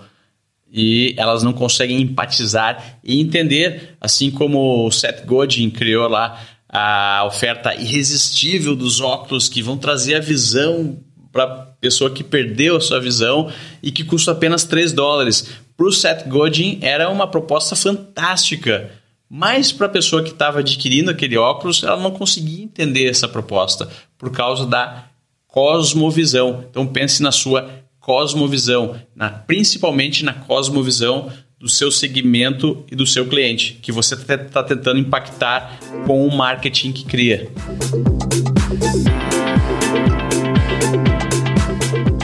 [0.71, 6.39] e elas não conseguem empatizar e entender, assim como o Seth Godin criou lá
[6.69, 10.99] a oferta irresistível dos óculos que vão trazer a visão
[11.31, 13.51] para pessoa que perdeu a sua visão
[13.81, 15.47] e que custa apenas 3 dólares.
[15.75, 18.91] Para o Seth Godin era uma proposta fantástica,
[19.29, 23.89] mas para a pessoa que estava adquirindo aquele óculos, ela não conseguia entender essa proposta
[24.17, 25.05] por causa da
[25.47, 26.65] cosmovisão.
[26.69, 33.27] Então pense na sua cosmovisão, na, principalmente na cosmovisão do seu segmento e do seu
[33.27, 37.51] cliente, que você está tentando impactar com o marketing que cria.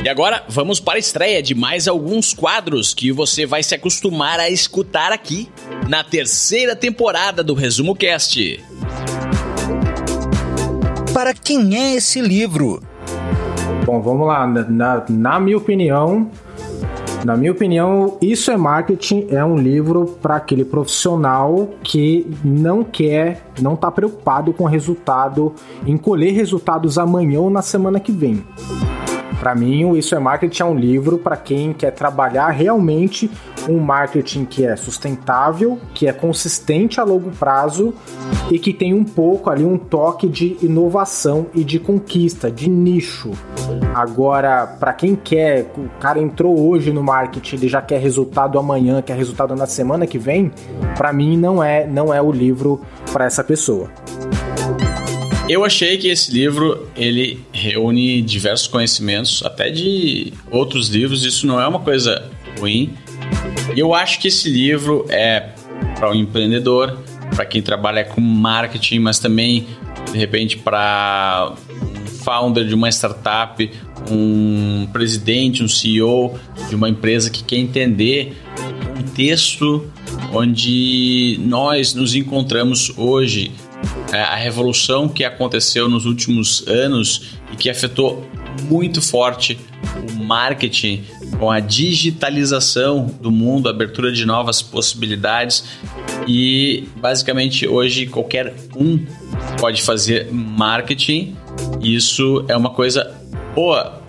[0.01, 4.39] E agora vamos para a estreia de mais alguns quadros que você vai se acostumar
[4.39, 5.49] a escutar aqui
[5.89, 8.63] na terceira temporada do Resumo Cast.
[11.11, 12.81] Para quem é esse livro?
[13.86, 14.47] Bom, vamos lá.
[14.47, 16.31] Na, na minha opinião,
[17.26, 23.47] na minha opinião, Isso é Marketing é um livro para aquele profissional que não quer,
[23.59, 25.53] não está preocupado com resultado,
[25.88, 28.43] em colher resultados amanhã ou na semana que vem.
[29.46, 33.30] Para mim, o Isso é Marketing é um livro para quem quer trabalhar realmente
[33.70, 37.93] um marketing que é sustentável, que é consistente a longo prazo
[38.50, 43.34] e que tem um pouco ali um toque de inovação e de conquista, de nicho.
[43.93, 49.00] Agora, para quem quer, o cara entrou hoje no marketing, ele já quer resultado amanhã,
[49.00, 50.52] quer resultado na semana que vem,
[50.98, 52.82] para mim não é, não é o livro
[53.14, 53.91] para essa pessoa.
[55.48, 61.24] Eu achei que esse livro ele reúne diversos conhecimentos, até de outros livros.
[61.24, 62.91] Isso não é uma coisa ruim.
[63.76, 65.52] E eu acho que esse livro é
[66.00, 66.98] para o um empreendedor,
[67.36, 69.68] para quem trabalha com marketing, mas também
[70.12, 73.70] de repente para um founder de uma startup,
[74.10, 76.39] um presidente, um CEO
[76.70, 79.86] de uma empresa que quer entender o contexto
[80.34, 83.52] onde nós nos encontramos hoje
[84.24, 88.28] a revolução que aconteceu nos últimos anos e que afetou
[88.70, 89.57] muito forte
[90.07, 91.03] o marketing
[91.39, 95.63] com a digitalização do mundo, abertura de novas possibilidades
[96.28, 99.05] e basicamente hoje qualquer um
[99.59, 101.36] pode fazer marketing.
[101.82, 103.13] Isso é uma coisa
[103.53, 104.01] boa,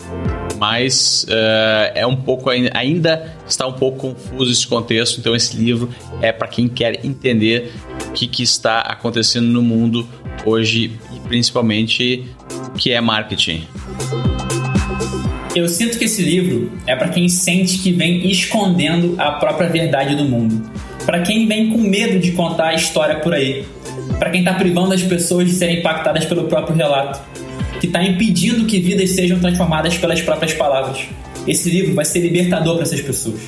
[0.57, 5.19] mas uh, é um pouco ainda está um pouco confuso esse contexto.
[5.19, 5.89] Então esse livro
[6.21, 7.71] é para quem quer entender
[8.07, 10.07] o que, que está acontecendo no mundo
[10.45, 12.25] hoje e principalmente
[12.67, 13.67] o que é marketing.
[15.55, 20.15] Eu sinto que esse livro é para quem sente que vem escondendo a própria verdade
[20.15, 20.69] do mundo.
[21.05, 23.65] Para quem vem com medo de contar a história por aí.
[24.19, 27.19] Para quem está privando as pessoas de serem impactadas pelo próprio relato.
[27.79, 31.05] Que está impedindo que vidas sejam transformadas pelas próprias palavras.
[31.47, 33.39] Esse livro vai ser libertador para essas pessoas.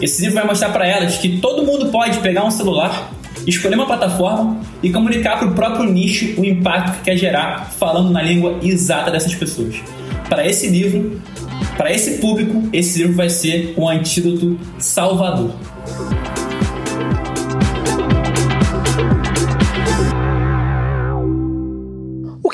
[0.00, 3.12] Esse livro vai mostrar para elas que todo mundo pode pegar um celular,
[3.46, 8.10] escolher uma plataforma e comunicar para o próprio nicho o impacto que quer gerar falando
[8.10, 9.76] na língua exata dessas pessoas.
[10.28, 11.20] Para esse livro,
[11.76, 15.52] para esse público, esse livro vai ser um antídoto salvador.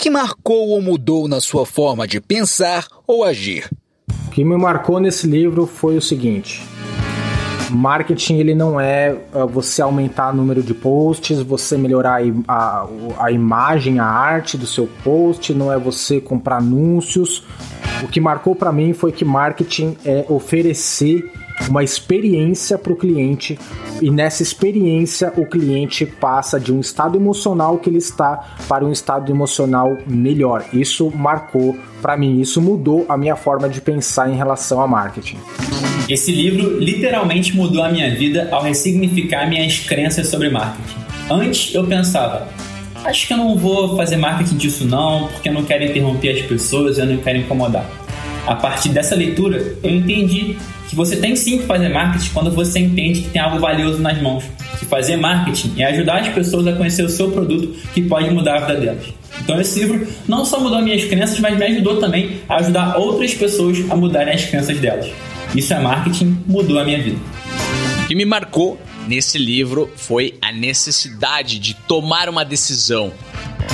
[0.04, 3.70] Que marcou ou mudou na sua forma de pensar ou agir?
[4.26, 6.62] O que me marcou nesse livro foi o seguinte:
[7.70, 9.16] marketing ele não é
[9.50, 12.88] você aumentar o número de posts, você melhorar a, a,
[13.18, 17.42] a imagem, a arte do seu post, não é você comprar anúncios.
[18.02, 21.32] O que marcou para mim foi que marketing é oferecer
[21.68, 23.58] uma experiência para o cliente
[24.02, 28.92] e nessa experiência o cliente passa de um estado emocional que ele está para um
[28.92, 30.64] estado emocional melhor.
[30.72, 35.38] Isso marcou para mim, isso mudou a minha forma de pensar em relação a marketing.
[36.08, 40.98] Esse livro literalmente mudou a minha vida ao ressignificar minhas crenças sobre marketing.
[41.30, 42.48] Antes eu pensava,
[43.04, 46.42] acho que eu não vou fazer marketing disso não, porque eu não quero interromper as
[46.42, 47.88] pessoas, eu não quero incomodar.
[48.46, 50.58] A partir dessa leitura, eu entendi
[50.94, 54.20] que você tem sim que fazer marketing quando você entende que tem algo valioso nas
[54.22, 54.44] mãos.
[54.78, 58.58] Que fazer marketing é ajudar as pessoas a conhecer o seu produto que pode mudar
[58.58, 59.06] a vida delas.
[59.40, 63.34] Então esse livro não só mudou minhas crenças, mas me ajudou também a ajudar outras
[63.34, 65.10] pessoas a mudarem as crenças delas.
[65.52, 67.18] Isso é marketing, mudou a minha vida.
[68.04, 68.78] O que me marcou
[69.08, 73.12] nesse livro foi a necessidade de tomar uma decisão.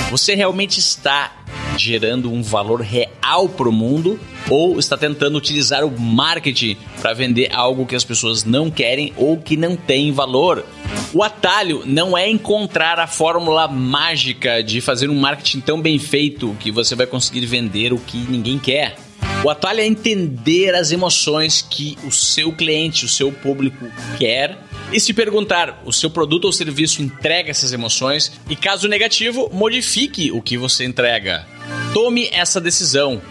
[0.09, 1.40] Você realmente está
[1.77, 4.19] gerando um valor real para o mundo
[4.49, 9.37] ou está tentando utilizar o marketing para vender algo que as pessoas não querem ou
[9.37, 10.65] que não tem valor?
[11.13, 16.55] O atalho não é encontrar a fórmula mágica de fazer um marketing tão bem feito
[16.59, 18.95] que você vai conseguir vender o que ninguém quer.
[19.43, 24.57] O atalho é entender as emoções que o seu cliente, o seu público quer
[24.91, 28.31] e se perguntar, o seu produto ou serviço entrega essas emoções?
[28.49, 31.47] E caso negativo, modifique o que você entrega.
[31.93, 33.21] Tome essa decisão.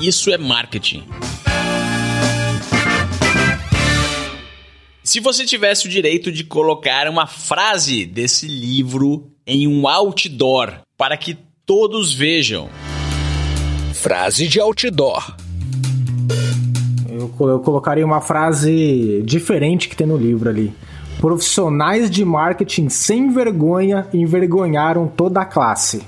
[0.00, 1.04] Isso é marketing.
[5.02, 11.16] Se você tivesse o direito de colocar uma frase desse livro em um outdoor para
[11.16, 12.68] que todos vejam.
[13.94, 15.36] Frase de outdoor.
[17.08, 20.72] Eu, eu colocaria uma frase diferente que tem no livro ali.
[21.20, 26.02] Profissionais de marketing sem vergonha envergonharam toda a classe.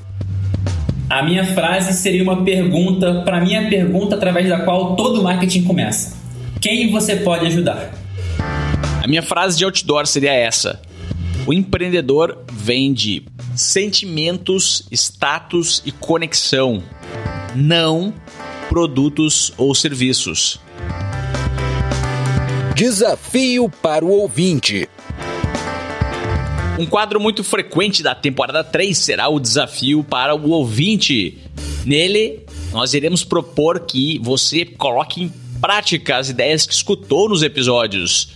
[1.11, 6.15] A minha frase seria uma pergunta para minha pergunta através da qual todo marketing começa.
[6.61, 7.95] Quem você pode ajudar?
[9.03, 10.83] A minha frase de outdoor seria essa:
[11.47, 13.25] O empreendedor vende
[13.57, 16.83] sentimentos, status e conexão,
[17.55, 18.13] não
[18.69, 20.61] produtos ou serviços.
[22.75, 24.87] Desafio para o ouvinte.
[26.79, 31.37] Um quadro muito frequente da temporada 3 será o desafio para o ouvinte.
[31.85, 38.29] Nele, nós iremos propor que você coloque em prática as ideias que escutou nos episódios.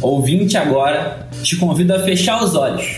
[0.00, 2.96] Ouvinte agora, te convido a fechar os olhos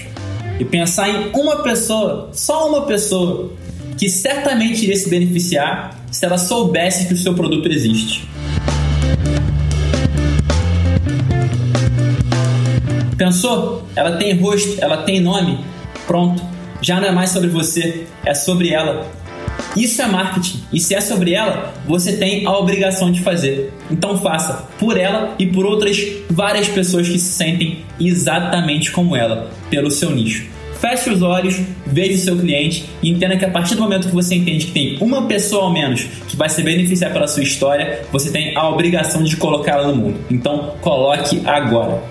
[0.59, 3.53] e pensar em uma pessoa, só uma pessoa,
[3.99, 8.27] que certamente iria se beneficiar se ela soubesse que o seu produto existe.
[13.17, 13.85] Pensou?
[13.95, 15.59] Ela tem rosto, ela tem nome.
[16.07, 16.43] Pronto.
[16.81, 19.07] Já não é mais sobre você, é sobre ela.
[19.77, 20.63] Isso é marketing.
[20.73, 23.73] E se é sobre ela, você tem a obrigação de fazer.
[23.91, 25.99] Então faça por ela e por outras
[26.31, 30.47] várias pessoas que se sentem exatamente como ela, pelo seu nicho.
[30.81, 34.15] Feche os olhos, veja o seu cliente e entenda que a partir do momento que
[34.15, 38.03] você entende que tem uma pessoa ao menos que vai se beneficiar pela sua história,
[38.13, 40.19] você tem a obrigação de colocá-la no mundo.
[40.31, 42.03] Então coloque agora.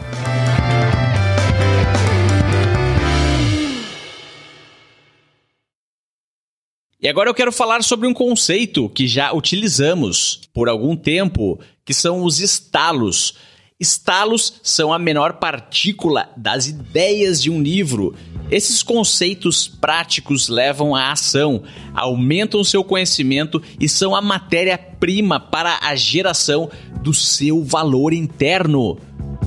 [7.04, 11.94] E agora eu quero falar sobre um conceito que já utilizamos por algum tempo, que
[11.94, 13.34] são os estalos.
[13.80, 18.16] Estalos são a menor partícula das ideias de um livro.
[18.52, 21.64] Esses conceitos práticos levam à ação,
[21.94, 26.70] aumentam seu conhecimento e são a matéria-prima para a geração
[27.02, 28.98] do seu valor interno.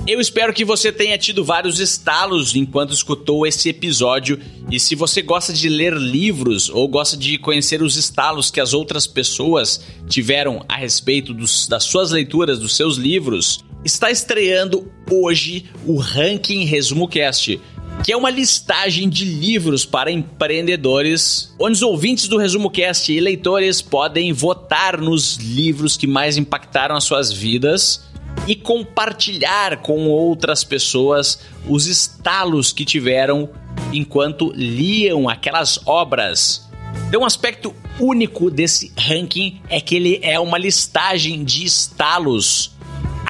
[0.07, 4.39] Eu espero que você tenha tido vários estalos enquanto escutou esse episódio.
[4.71, 8.73] E se você gosta de ler livros ou gosta de conhecer os estalos que as
[8.73, 15.67] outras pessoas tiveram a respeito dos, das suas leituras, dos seus livros, está estreando hoje
[15.85, 17.61] o Ranking Resumo Cast
[18.05, 23.21] que é uma listagem de livros para empreendedores, onde os ouvintes do Resumo Cast e
[23.21, 28.05] leitores podem votar nos livros que mais impactaram as suas vidas
[28.47, 33.49] e compartilhar com outras pessoas os estalos que tiveram
[33.93, 36.69] enquanto liam aquelas obras.
[37.09, 42.76] Então, um aspecto único desse ranking é que ele é uma listagem de estalos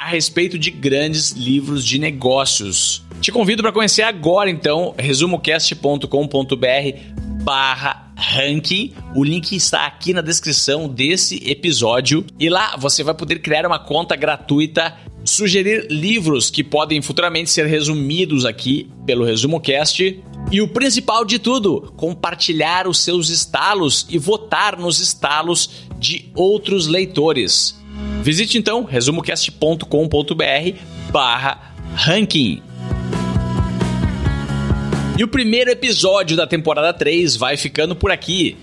[0.07, 3.02] a respeito de grandes livros de negócios.
[3.20, 6.07] Te convido para conhecer agora, então, resumocast.com.br
[7.42, 8.94] barra ranking.
[9.16, 12.24] O link está aqui na descrição desse episódio.
[12.38, 17.66] E lá você vai poder criar uma conta gratuita, sugerir livros que podem futuramente ser
[17.66, 20.22] resumidos aqui pelo ResumoCast.
[20.52, 26.86] E o principal de tudo, compartilhar os seus estalos e votar nos estalos de outros
[26.86, 27.84] leitores.
[28.22, 30.78] Visite então resumocast.com.br
[31.10, 32.62] barra ranking.
[35.18, 38.56] E o primeiro episódio da temporada 3 vai ficando por aqui.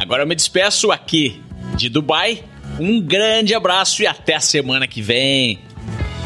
[0.00, 1.40] Agora eu me despeço aqui
[1.76, 2.42] de Dubai.
[2.80, 5.58] Um grande abraço e até a semana que vem.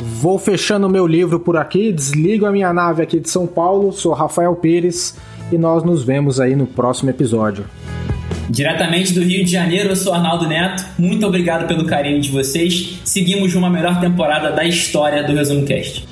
[0.01, 3.93] Vou fechando meu livro por aqui, desligo a minha nave aqui de São Paulo.
[3.93, 5.17] Sou Rafael Pires
[5.53, 7.65] e nós nos vemos aí no próximo episódio.
[8.49, 10.85] Diretamente do Rio de Janeiro, eu sou Arnaldo Neto.
[10.99, 13.01] Muito obrigado pelo carinho de vocês.
[13.05, 16.05] Seguimos uma melhor temporada da história do Resumo Cast.